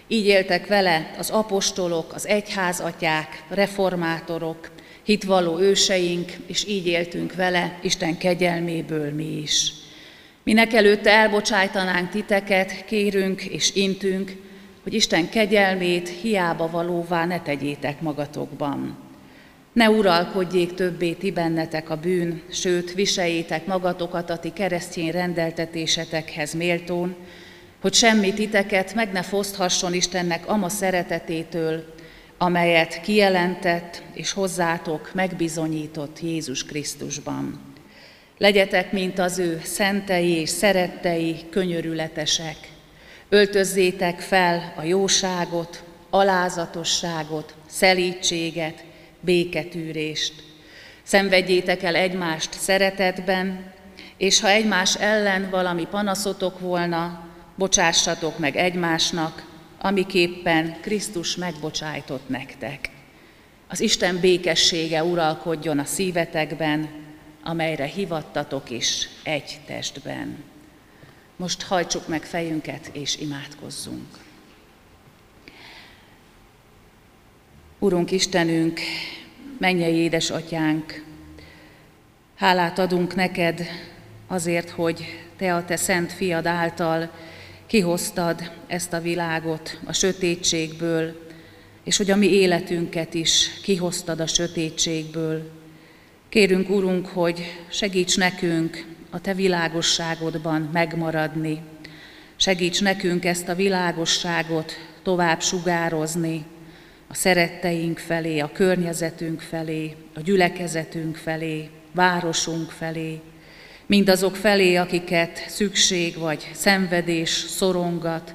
Így 0.09 0.27
éltek 0.27 0.66
vele 0.66 1.14
az 1.18 1.31
apostolok, 1.31 2.12
az 2.14 2.27
egyházatyák, 2.27 3.45
reformátorok, 3.49 4.70
hitvalló 5.03 5.59
őseink, 5.59 6.33
és 6.47 6.66
így 6.68 6.87
éltünk 6.87 7.35
vele 7.35 7.79
Isten 7.83 8.18
kegyelméből 8.18 9.12
mi 9.12 9.41
is. 9.43 9.72
Minek 10.43 10.72
előtte 10.72 11.11
elbocsájtanánk 11.11 12.11
titeket, 12.11 12.85
kérünk 12.85 13.45
és 13.45 13.75
intünk, 13.75 14.33
hogy 14.83 14.95
Isten 14.95 15.29
kegyelmét 15.29 16.09
hiába 16.09 16.70
valóvá 16.70 17.27
ne 17.27 17.41
tegyétek 17.41 18.01
magatokban. 18.01 19.03
Ne 19.75 19.91
uralkodjék 19.91 20.75
többé 20.75 21.12
ti 21.12 21.31
bennetek 21.31 21.91
a 21.91 21.97
bűn, 21.97 22.43
sőt, 22.51 22.93
viseljétek 22.93 23.66
magatokat 23.66 24.31
a 24.31 24.39
ti 24.39 24.53
keresztény 24.53 25.11
rendeltetésetekhez 25.11 26.53
méltón, 26.53 27.14
hogy 27.81 27.95
semmi 27.95 28.33
titeket 28.33 28.95
meg 28.95 29.12
ne 29.12 29.22
foszthasson 29.22 29.95
Istennek 29.95 30.49
ama 30.49 30.68
szeretetétől, 30.68 31.95
amelyet 32.39 33.01
kijelentett 33.01 34.03
és 34.12 34.33
hozzátok 34.33 35.11
megbizonyított 35.14 36.20
Jézus 36.20 36.64
Krisztusban. 36.64 37.61
Legyetek, 38.39 38.93
mint 38.93 39.18
az 39.18 39.39
ő 39.39 39.61
szentei 39.64 40.31
és 40.31 40.49
szerettei, 40.49 41.37
könyörületesek. 41.51 42.57
Öltözzétek 43.29 44.20
fel 44.20 44.72
a 44.77 44.83
jóságot, 44.83 45.85
alázatosságot, 46.11 47.55
szelítséget, 47.66 48.85
béketűrést. 49.25 50.33
Szenvedjétek 51.03 51.83
el 51.83 51.95
egymást 51.95 52.53
szeretetben, 52.53 53.72
és 54.16 54.41
ha 54.41 54.49
egymás 54.49 54.95
ellen 54.95 55.51
valami 55.51 55.87
panaszotok 55.91 56.61
volna, 56.61 57.29
bocsássatok 57.57 58.39
meg 58.39 58.57
egymásnak, 58.57 59.47
amiképpen 59.79 60.81
Krisztus 60.81 61.37
megbocsájtott 61.37 62.29
nektek. 62.29 62.91
Az 63.68 63.81
Isten 63.81 64.20
békessége 64.20 65.05
uralkodjon 65.05 65.79
a 65.79 65.85
szívetekben, 65.85 66.89
amelyre 67.43 67.85
hivattatok 67.85 68.70
is 68.70 69.09
egy 69.22 69.61
testben. 69.66 70.45
Most 71.37 71.62
hajtsuk 71.62 72.09
meg 72.09 72.22
fejünket 72.22 72.91
és 72.93 73.16
imádkozzunk. 73.16 74.24
Urunk 77.85 78.11
Istenünk, 78.11 78.80
mennyei 79.59 79.95
édesatyánk, 79.95 81.05
hálát 82.35 82.78
adunk 82.78 83.14
neked 83.14 83.61
azért, 84.26 84.70
hogy 84.70 85.05
te 85.37 85.55
a 85.55 85.64
te 85.64 85.76
szent 85.76 86.12
fiad 86.12 86.47
által 86.47 87.11
kihoztad 87.66 88.51
ezt 88.66 88.93
a 88.93 89.01
világot 89.01 89.78
a 89.85 89.93
sötétségből, 89.93 91.26
és 91.82 91.97
hogy 91.97 92.11
a 92.11 92.16
mi 92.16 92.26
életünket 92.26 93.14
is 93.14 93.61
kihoztad 93.62 94.20
a 94.20 94.26
sötétségből. 94.26 95.51
Kérünk, 96.28 96.70
Urunk, 96.70 97.07
hogy 97.07 97.64
segíts 97.68 98.16
nekünk 98.16 98.87
a 99.11 99.20
Te 99.20 99.35
világosságodban 99.35 100.68
megmaradni, 100.72 101.61
segíts 102.37 102.82
nekünk 102.82 103.24
ezt 103.24 103.49
a 103.49 103.55
világosságot 103.55 104.72
tovább 105.03 105.43
sugározni 105.43 106.45
a 107.07 107.14
szeretteink 107.14 107.98
felé, 107.98 108.38
a 108.38 108.52
környezetünk 108.52 109.40
felé, 109.40 109.96
a 110.14 110.20
gyülekezetünk 110.20 111.16
felé, 111.16 111.68
városunk 111.92 112.70
felé, 112.70 113.20
mindazok 113.86 114.36
felé, 114.36 114.74
akiket 114.74 115.44
szükség 115.48 116.18
vagy 116.18 116.50
szenvedés 116.52 117.30
szorongat, 117.30 118.34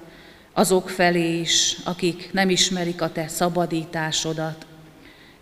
azok 0.54 0.90
felé 0.90 1.40
is, 1.40 1.78
akik 1.86 2.30
nem 2.32 2.50
ismerik 2.50 3.02
a 3.02 3.12
Te 3.12 3.28
szabadításodat. 3.28 4.66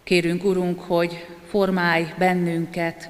Kérünk, 0.03 0.43
Urunk, 0.43 0.79
hogy 0.79 1.25
formálj 1.49 2.05
bennünket, 2.17 3.09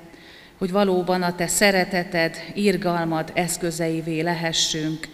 hogy 0.57 0.71
valóban 0.71 1.23
a 1.23 1.35
Te 1.35 1.47
szereteted, 1.47 2.35
irgalmad 2.53 3.31
eszközeivé 3.33 4.19
lehessünk, 4.19 5.07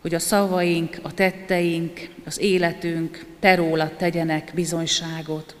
hogy 0.00 0.14
a 0.14 0.18
szavaink, 0.18 0.98
a 1.02 1.14
tetteink, 1.14 2.08
az 2.24 2.40
életünk 2.40 3.24
Te 3.44 3.54
rólad 3.54 3.92
tegyenek 3.92 4.50
bizonyságot. 4.54 5.56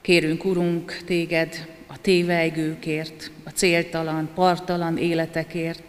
Kérünk, 0.00 0.44
Urunk, 0.44 1.02
Téged 1.06 1.66
a 1.86 2.00
tévejgőkért, 2.00 3.30
a 3.44 3.50
céltalan, 3.50 4.30
partalan 4.34 4.98
életekért, 4.98 5.82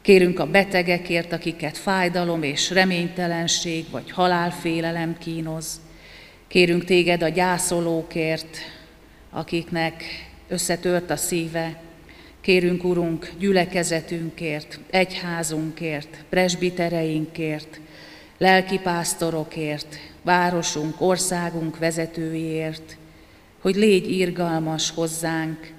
Kérünk 0.00 0.38
a 0.38 0.46
betegekért, 0.46 1.32
akiket 1.32 1.78
fájdalom 1.78 2.42
és 2.42 2.70
reménytelenség 2.70 3.90
vagy 3.90 4.10
halálfélelem 4.10 5.18
kínoz. 5.18 5.80
Kérünk 6.48 6.84
téged 6.84 7.22
a 7.22 7.28
gyászolókért, 7.28 8.56
akiknek 9.30 10.04
összetört 10.48 11.10
a 11.10 11.16
szíve. 11.16 11.82
Kérünk, 12.40 12.84
Urunk, 12.84 13.32
gyülekezetünkért, 13.38 14.80
egyházunkért, 14.90 16.24
presbitereinkért, 16.28 17.80
lelkipásztorokért, 18.38 20.09
városunk, 20.22 21.00
országunk 21.00 21.78
vezetőiért, 21.78 22.96
hogy 23.60 23.74
légy 23.74 24.10
irgalmas 24.10 24.90
hozzánk, 24.90 25.72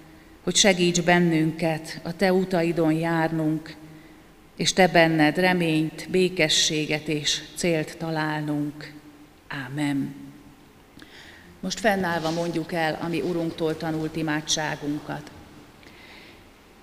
hogy 0.44 0.56
segíts 0.56 1.02
bennünket 1.02 2.00
a 2.04 2.16
Te 2.16 2.34
utaidon 2.34 2.94
járnunk, 2.94 3.76
és 4.58 4.74
Te 4.74 4.88
benned 4.88 5.38
reményt, 5.38 6.08
békességet 6.10 7.08
és 7.08 7.42
célt 7.56 7.98
találnunk. 7.98 8.94
Ámen. 9.48 10.16
Most 11.60 11.80
fennállva 11.80 12.32
mondjuk 12.32 12.74
el 12.74 12.98
a 13.02 13.08
mi 13.08 13.22
Urunktól 13.22 13.78
tanult 13.78 14.16
imádságunkat. 14.16 15.32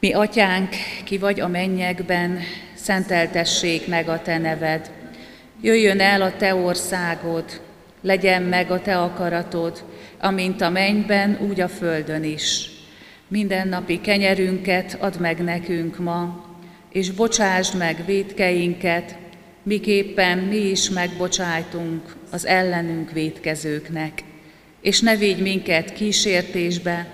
Mi 0.00 0.12
atyánk, 0.12 0.74
ki 1.04 1.18
vagy 1.18 1.40
a 1.40 1.48
mennyekben, 1.48 2.40
szenteltessék 2.74 3.86
meg 3.86 4.09
a 4.09 4.22
te 4.22 4.38
neved. 4.38 4.90
Jöjjön 5.61 6.00
el 6.00 6.22
a 6.22 6.36
te 6.36 6.54
országod, 6.54 7.44
legyen 8.02 8.42
meg 8.42 8.70
a 8.70 8.80
te 8.80 8.98
akaratod, 8.98 9.84
amint 10.20 10.61
a 10.61 10.70
mennyben, 10.70 11.38
úgy 11.48 11.61
a 11.61 11.68
földön 11.68 12.24
is. 12.24 12.70
Minden 13.28 13.68
napi 13.68 14.00
kenyerünket 14.00 14.96
add 15.00 15.20
meg 15.20 15.44
nekünk 15.44 15.98
ma, 15.98 16.44
és 16.92 17.11
bocsásd 17.11 17.76
meg 17.76 18.04
védkeinket, 18.06 19.16
miképpen 19.62 20.38
mi 20.38 20.56
is 20.56 20.90
megbocsájtunk 20.90 22.16
az 22.30 22.46
ellenünk 22.46 23.12
védkezőknek. 23.12 24.24
És 24.80 25.00
ne 25.00 25.16
védj 25.16 25.42
minket 25.42 25.92
kísértésbe, 25.92 27.06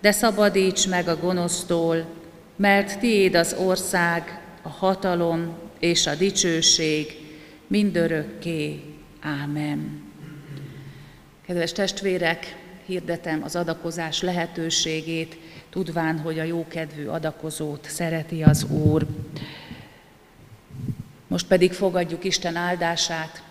de 0.00 0.12
szabadíts 0.12 0.88
meg 0.88 1.08
a 1.08 1.16
gonosztól, 1.16 2.06
mert 2.56 2.98
tiéd 2.98 3.34
az 3.34 3.56
ország, 3.58 4.40
a 4.62 4.68
hatalom 4.68 5.52
és 5.78 6.06
a 6.06 6.14
dicsőség 6.14 7.22
mindörökké. 7.74 8.82
Ámen. 9.20 10.02
Kedves 11.46 11.72
testvérek, 11.72 12.56
hirdetem 12.86 13.42
az 13.42 13.56
adakozás 13.56 14.20
lehetőségét, 14.22 15.36
tudván, 15.70 16.18
hogy 16.18 16.38
a 16.38 16.42
jókedvű 16.42 17.06
adakozót 17.06 17.88
szereti 17.90 18.42
az 18.42 18.64
Úr. 18.64 19.06
Most 21.26 21.46
pedig 21.46 21.72
fogadjuk 21.72 22.24
Isten 22.24 22.56
áldását, 22.56 23.42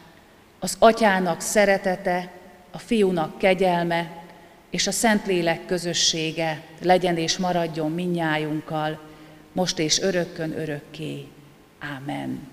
az 0.60 0.76
atyának 0.80 1.42
szeretete, 1.42 2.32
a 2.72 2.78
fiúnak 2.78 3.38
kegyelme 3.38 4.24
és 4.70 4.88
a 4.88 4.92
Szentlélek 4.92 5.66
közössége 5.66 6.64
legyen 6.82 7.18
és 7.18 7.38
maradjon 7.38 7.92
minnyájunkkal, 7.92 9.00
most 9.52 9.80
és 9.80 10.00
örökkön 10.00 10.58
örökké. 10.58 11.28
Ámen. 11.80 12.53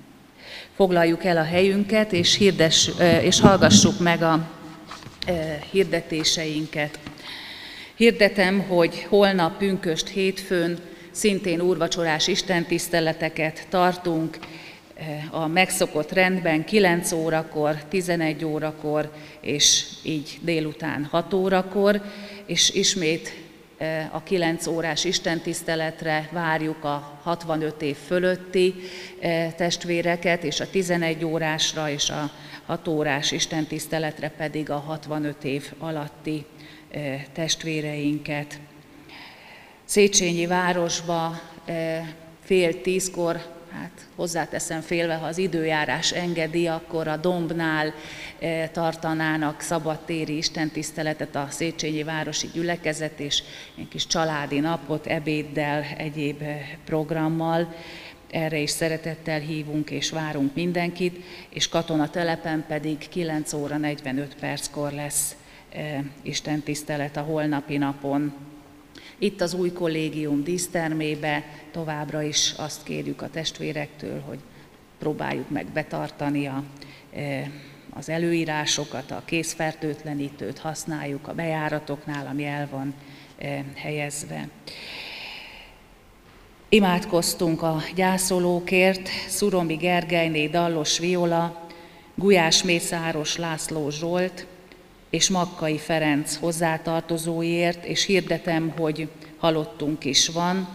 Foglaljuk 0.76 1.24
el 1.24 1.36
a 1.36 1.44
helyünket, 1.44 2.12
és, 2.12 2.36
hirdes, 2.36 2.90
és 3.22 3.40
hallgassuk 3.40 3.98
meg 3.98 4.22
a 4.22 4.48
hirdetéseinket. 5.70 6.98
Hirdetem, 7.94 8.60
hogy 8.60 9.06
holnap 9.08 9.58
pünköst 9.58 10.08
hétfőn 10.08 10.78
szintén 11.10 11.60
úrvacsorás 11.60 12.26
istentiszteleteket 12.26 13.66
tartunk 13.68 14.38
a 15.30 15.46
megszokott 15.46 16.12
rendben 16.12 16.64
9 16.64 17.12
órakor, 17.12 17.76
11 17.88 18.44
órakor, 18.44 19.12
és 19.40 19.84
így 20.02 20.38
délután 20.40 21.04
6 21.04 21.32
órakor, 21.32 22.02
és 22.46 22.70
ismét 22.70 23.32
a 24.10 24.22
9 24.22 24.66
órás 24.66 25.04
istentiszteletre 25.04 26.28
várjuk 26.32 26.84
a 26.84 27.18
65 27.22 27.82
év 27.82 27.96
fölötti 27.96 28.74
eh, 29.20 29.52
testvéreket, 29.56 30.44
és 30.44 30.60
a 30.60 30.70
11 30.70 31.24
órásra 31.24 31.90
és 31.90 32.10
a 32.10 32.30
6 32.66 32.88
órás 32.88 33.32
istentiszteletre 33.32 34.28
pedig 34.28 34.70
a 34.70 34.78
65 34.78 35.44
év 35.44 35.72
alatti 35.78 36.46
testvéreinket. 37.32 38.58
Széchenyi 39.84 40.46
városba 40.46 41.40
fél 42.44 42.80
tízkor, 42.80 43.36
hát 43.72 44.06
hozzáteszem 44.16 44.80
félve, 44.80 45.14
ha 45.14 45.26
az 45.26 45.38
időjárás 45.38 46.12
engedi, 46.12 46.66
akkor 46.66 47.08
a 47.08 47.16
Dombnál 47.16 47.94
tartanának 48.72 49.60
szabadtéri 49.60 50.36
istentiszteletet 50.36 51.36
a 51.36 51.46
Széchenyi 51.50 52.02
Városi 52.02 52.48
Gyülekezet, 52.52 53.20
és 53.20 53.42
egy 53.78 53.88
kis 53.88 54.06
családi 54.06 54.60
napot 54.60 55.06
ebéddel, 55.06 55.82
egyéb 55.96 56.42
programmal. 56.84 57.74
Erre 58.30 58.58
is 58.58 58.70
szeretettel 58.70 59.38
hívunk 59.38 59.90
és 59.90 60.10
várunk 60.10 60.54
mindenkit, 60.54 61.24
és 61.48 61.68
katonatelepen 61.68 62.64
pedig 62.68 63.08
9 63.08 63.52
óra 63.52 63.76
45 63.76 64.34
perckor 64.34 64.92
lesz 64.92 65.36
Isten 66.22 66.60
tisztelet 66.60 67.16
a 67.16 67.20
holnapi 67.20 67.76
napon. 67.76 68.32
Itt 69.18 69.40
az 69.40 69.54
új 69.54 69.72
kollégium 69.72 70.44
dísztermébe 70.44 71.44
továbbra 71.70 72.22
is 72.22 72.54
azt 72.56 72.82
kérjük 72.82 73.22
a 73.22 73.30
testvérektől, 73.30 74.20
hogy 74.20 74.38
próbáljuk 74.98 75.50
meg 75.50 75.66
betartani 75.66 76.46
a, 76.46 76.64
az 77.94 78.08
előírásokat, 78.08 79.10
a 79.10 79.22
készfertőtlenítőt 79.24 80.58
használjuk 80.58 81.28
a 81.28 81.34
bejáratoknál, 81.34 82.26
ami 82.26 82.44
el 82.44 82.68
van 82.70 82.94
helyezve. 83.74 84.48
Imádkoztunk 86.68 87.62
a 87.62 87.82
gyászolókért, 87.94 89.08
Szuromi 89.28 89.74
Gergelyné 89.74 90.46
Dallos 90.46 90.98
Viola, 90.98 91.66
Gulyás 92.14 92.62
Mészáros 92.62 93.36
László 93.36 93.90
Zsolt 93.90 94.46
és 95.10 95.28
Makkai 95.28 95.78
Ferenc 95.78 96.36
hozzátartozóiért, 96.36 97.84
és 97.84 98.04
hirdetem, 98.04 98.72
hogy 98.76 99.08
halottunk 99.38 100.04
is 100.04 100.28
van, 100.28 100.68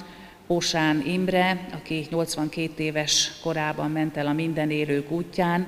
Ósán 0.47 1.03
Imre, 1.05 1.67
aki 1.73 2.07
82 2.09 2.83
éves 2.83 3.31
korában 3.43 3.91
ment 3.91 4.17
el 4.17 4.27
a 4.27 4.33
mindenélők 4.33 5.11
útján, 5.11 5.67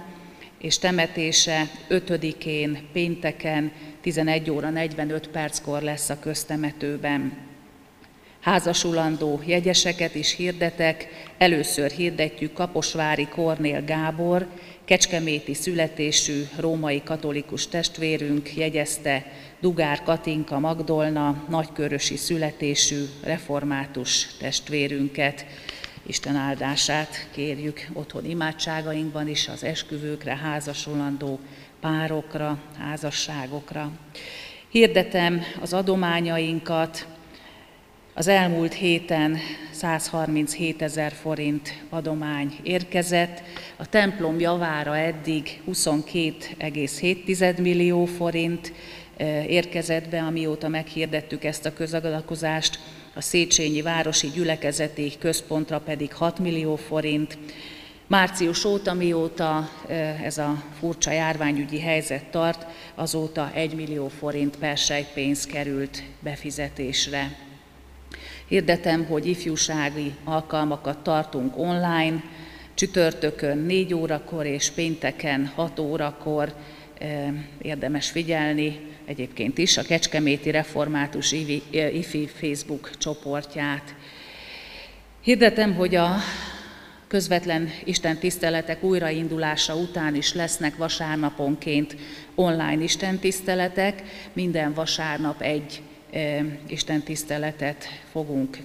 és 0.60 0.80
temetése 0.80 1.70
5-én, 1.90 2.88
pénteken 2.94 3.72
11 4.02 4.50
óra 4.50 4.70
45 4.70 5.28
perckor 5.28 5.82
lesz 5.82 6.10
a 6.10 6.20
köztemetőben 6.20 7.48
házasulandó 8.48 9.42
jegyeseket 9.46 10.16
is 10.16 10.36
hirdetek. 10.36 11.08
Először 11.38 11.92
hirdetjük 11.92 12.54
Kaposvári 12.54 13.28
Kornél 13.28 13.84
Gábor, 13.86 14.48
kecskeméti 14.86 15.54
születésű 15.54 16.44
római 16.58 17.02
katolikus 17.04 17.68
testvérünk 17.68 18.56
jegyezte 18.56 19.26
Dugár 19.60 20.04
Katinka 20.04 20.60
Magdolna, 20.60 21.46
nagykörösi 21.50 22.18
születésű 22.18 23.04
református 23.24 24.28
testvérünket. 24.40 25.46
Isten 26.08 26.36
áldását 26.36 27.28
kérjük 27.32 27.88
otthon 27.94 28.26
imádságainkban 28.26 29.28
is, 29.28 29.48
az 29.48 29.64
esküvőkre, 29.64 30.36
házasulandó 30.36 31.40
párokra, 31.80 32.58
házasságokra. 32.78 33.92
Hirdetem 34.70 35.42
az 35.62 35.74
adományainkat, 35.74 37.08
az 38.14 38.28
elmúlt 38.28 38.74
héten 38.74 39.38
137 39.72 40.82
ezer 40.82 41.12
forint 41.12 41.84
adomány 41.90 42.60
érkezett, 42.64 43.42
a 43.76 43.86
templom 43.86 44.40
javára 44.40 44.98
eddig 44.98 45.62
22,7 45.68 47.62
millió 47.62 48.06
forint 48.06 48.74
eh, 49.18 49.50
érkezett 49.50 50.10
be, 50.10 50.22
amióta 50.22 50.68
meghirdettük 50.68 51.44
ezt 51.44 51.66
a 51.66 51.74
közadakozást, 51.74 52.80
a 53.18 53.22
Széchenyi 53.22 53.82
Városi 53.82 54.30
Gyülekezeti 54.30 55.14
Központra 55.20 55.80
pedig 55.80 56.14
6 56.14 56.40
millió 56.40 56.76
forint. 56.76 57.38
Március 58.08 58.66
óta, 58.66 58.94
mióta 58.94 59.70
ez 60.24 60.38
a 60.38 60.64
furcsa 60.80 61.12
járványügyi 61.12 61.80
helyzet 61.80 62.26
tart, 62.26 62.66
azóta 62.96 63.52
1 63.54 63.76
millió 63.76 64.08
forint 64.08 64.58
per 64.58 64.78
pénz 65.14 65.46
került 65.46 66.04
befizetésre. 66.20 67.36
Hirdetem, 68.48 69.06
hogy 69.06 69.28
ifjúsági 69.28 70.14
alkalmakat 70.24 70.98
tartunk 70.98 71.58
online, 71.58 72.24
csütörtökön 72.74 73.58
4 73.58 73.94
órakor 73.94 74.46
és 74.46 74.70
pénteken 74.70 75.52
6 75.56 75.80
órakor 75.80 76.54
érdemes 77.62 78.10
figyelni, 78.10 78.80
egyébként 79.08 79.58
is 79.58 79.78
a 79.78 79.82
Kecskeméti 79.82 80.52
Református 80.52 81.32
IFI 81.92 82.28
Facebook 82.28 82.98
csoportját. 82.98 83.96
Hirdetem, 85.22 85.74
hogy 85.76 85.96
a 85.96 86.16
közvetlen 87.08 87.70
Isten 87.84 88.18
tiszteletek 88.18 88.84
újraindulása 88.84 89.76
után 89.76 90.16
is 90.16 90.34
lesznek 90.34 90.76
vasárnaponként 90.76 91.96
online 92.36 92.84
Isten 92.84 93.20
tiszteletek, 93.20 94.04
minden 94.34 94.74
vasárnap 94.74 95.42
egy 95.42 95.82
Isten 96.68 97.04
tiszteletet 97.04 97.86
fogunk 98.12 98.58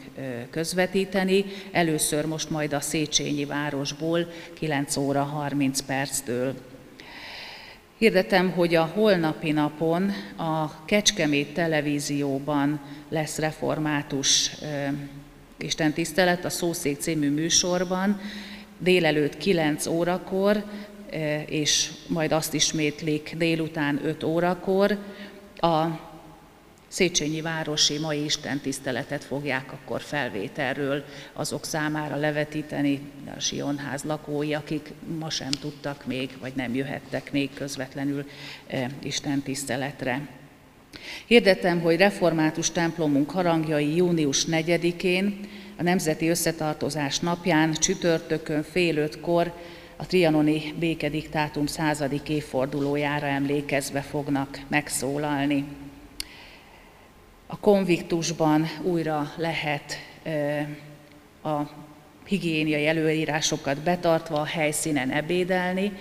közvetíteni. 0.50 1.44
Először 1.72 2.26
most 2.26 2.50
majd 2.50 2.72
a 2.72 2.80
Széchenyi 2.80 3.44
városból 3.44 4.32
9 4.54 4.96
óra 4.96 5.22
30 5.22 5.80
perctől. 5.80 6.54
Hirdetem, 8.02 8.50
hogy 8.50 8.74
a 8.74 8.90
holnapi 8.94 9.52
napon 9.52 10.12
a 10.36 10.84
Kecskemét 10.84 11.54
televízióban 11.54 12.80
lesz 13.08 13.38
református 13.38 14.50
Isten 15.58 15.92
tisztelet 15.92 16.44
a 16.44 16.50
Szószék 16.50 16.98
című 16.98 17.30
műsorban, 17.30 18.20
délelőtt 18.78 19.36
9 19.36 19.86
órakor, 19.86 20.64
és 21.46 21.90
majd 22.06 22.32
azt 22.32 22.54
ismétlik 22.54 23.34
délután 23.36 24.00
5 24.04 24.22
órakor. 24.22 24.98
A 25.56 25.84
Széchenyi 26.92 27.40
városi 27.40 27.98
mai 27.98 28.24
Isten 28.24 28.60
tiszteletet 28.60 29.24
fogják 29.24 29.72
akkor 29.72 30.00
felvételről 30.00 31.04
azok 31.32 31.64
számára 31.64 32.16
levetíteni, 32.16 33.00
a 33.36 33.40
Sionház 33.40 34.02
lakói, 34.02 34.54
akik 34.54 34.92
ma 35.18 35.30
sem 35.30 35.50
tudtak 35.50 36.06
még, 36.06 36.30
vagy 36.40 36.52
nem 36.54 36.74
jöhettek 36.74 37.32
még 37.32 37.50
közvetlenül 37.54 38.28
e, 38.66 38.90
Isten 39.02 39.42
tiszteletre. 39.42 40.28
Hirdetem, 41.26 41.80
hogy 41.80 41.96
református 41.96 42.70
templomunk 42.70 43.30
harangjai 43.30 43.96
június 43.96 44.44
4-én, 44.50 45.40
a 45.76 45.82
Nemzeti 45.82 46.28
Összetartozás 46.28 47.18
napján, 47.18 47.72
csütörtökön 47.72 48.62
fél 48.62 48.96
ötkor 48.96 49.52
a 49.96 50.06
trianoni 50.06 50.74
békediktátum 50.78 51.66
századik 51.66 52.28
évfordulójára 52.28 53.26
emlékezve 53.26 54.00
fognak 54.00 54.60
megszólalni 54.68 55.64
a 57.52 57.56
konviktusban 57.60 58.66
újra 58.82 59.32
lehet 59.36 59.98
a 61.42 61.60
higiéniai 62.26 62.86
előírásokat 62.86 63.78
betartva 63.78 64.40
a 64.40 64.44
helyszínen 64.44 65.10
ebédelni. 65.10 65.92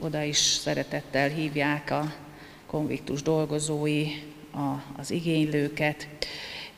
Oda 0.00 0.22
is 0.22 0.36
szeretettel 0.36 1.28
hívják 1.28 1.90
a 1.90 2.12
konviktus 2.66 3.22
dolgozói 3.22 4.06
az 4.96 5.10
igénylőket 5.10 6.08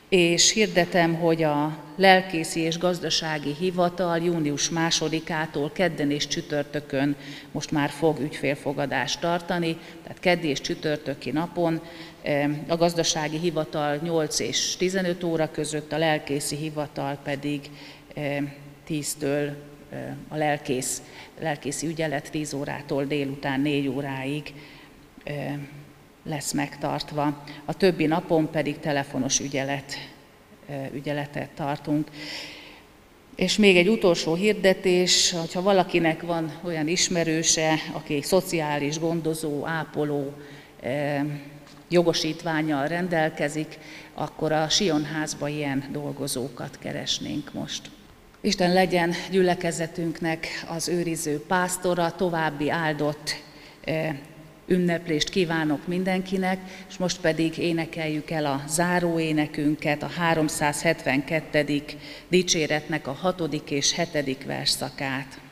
és 0.09 0.51
hirdetem, 0.51 1.15
hogy 1.15 1.43
a 1.43 1.77
lelkészi 1.95 2.59
és 2.59 2.77
gazdasági 2.77 3.53
hivatal 3.59 4.17
június 4.17 4.69
másodikától 4.69 5.71
kedden 5.71 6.11
és 6.11 6.27
csütörtökön 6.27 7.15
most 7.51 7.71
már 7.71 7.89
fog 7.89 8.19
ügyfélfogadást 8.19 9.19
tartani, 9.19 9.77
tehát 10.03 10.19
keddi 10.19 10.47
és 10.47 10.61
csütörtöki 10.61 11.31
napon 11.31 11.81
a 12.67 12.75
gazdasági 12.75 13.37
hivatal 13.37 13.99
8 14.03 14.39
és 14.39 14.75
15 14.77 15.23
óra 15.23 15.51
között, 15.51 15.91
a 15.91 15.97
lelkészi 15.97 16.55
hivatal 16.55 17.17
pedig 17.23 17.69
10-től 18.89 19.51
a 20.27 20.35
lelkész, 20.35 21.01
lelkészi 21.39 21.87
ügyelet 21.87 22.31
10 22.31 22.53
órától 22.53 23.05
délután 23.05 23.61
4 23.61 23.87
óráig 23.87 24.53
lesz 26.27 26.51
megtartva. 26.51 27.43
A 27.65 27.73
többi 27.73 28.05
napon 28.05 28.51
pedig 28.51 28.79
telefonos 28.79 29.39
ügyelet, 29.39 29.93
ügyeletet 30.93 31.49
tartunk. 31.49 32.09
És 33.35 33.57
még 33.57 33.77
egy 33.77 33.87
utolsó 33.87 34.33
hirdetés, 34.33 35.31
hogyha 35.31 35.61
valakinek 35.61 36.21
van 36.21 36.51
olyan 36.63 36.87
ismerőse, 36.87 37.73
aki 37.93 38.21
szociális 38.21 38.99
gondozó, 38.99 39.65
ápoló, 39.65 40.33
jogosítványjal 41.89 42.87
rendelkezik, 42.87 43.79
akkor 44.13 44.51
a 44.51 44.69
Sionházba 44.69 45.47
ilyen 45.47 45.83
dolgozókat 45.91 46.77
keresnénk 46.79 47.53
most. 47.53 47.89
Isten 48.41 48.73
legyen 48.73 49.13
gyülekezetünknek 49.31 50.47
az 50.67 50.87
őriző 50.87 51.41
pásztora, 51.47 52.11
további 52.11 52.69
áldott 52.69 53.35
ünneplést 54.67 55.29
kívánok 55.29 55.87
mindenkinek, 55.87 56.59
és 56.89 56.97
most 56.97 57.21
pedig 57.21 57.57
énekeljük 57.57 58.29
el 58.29 58.45
a 58.45 58.63
záróénekünket, 58.67 60.03
a 60.03 60.07
372. 60.07 61.83
dicséretnek 62.27 63.07
a 63.07 63.11
hatodik 63.11 63.71
és 63.71 63.93
hetedik 63.93 64.45
verszakát. 64.45 65.46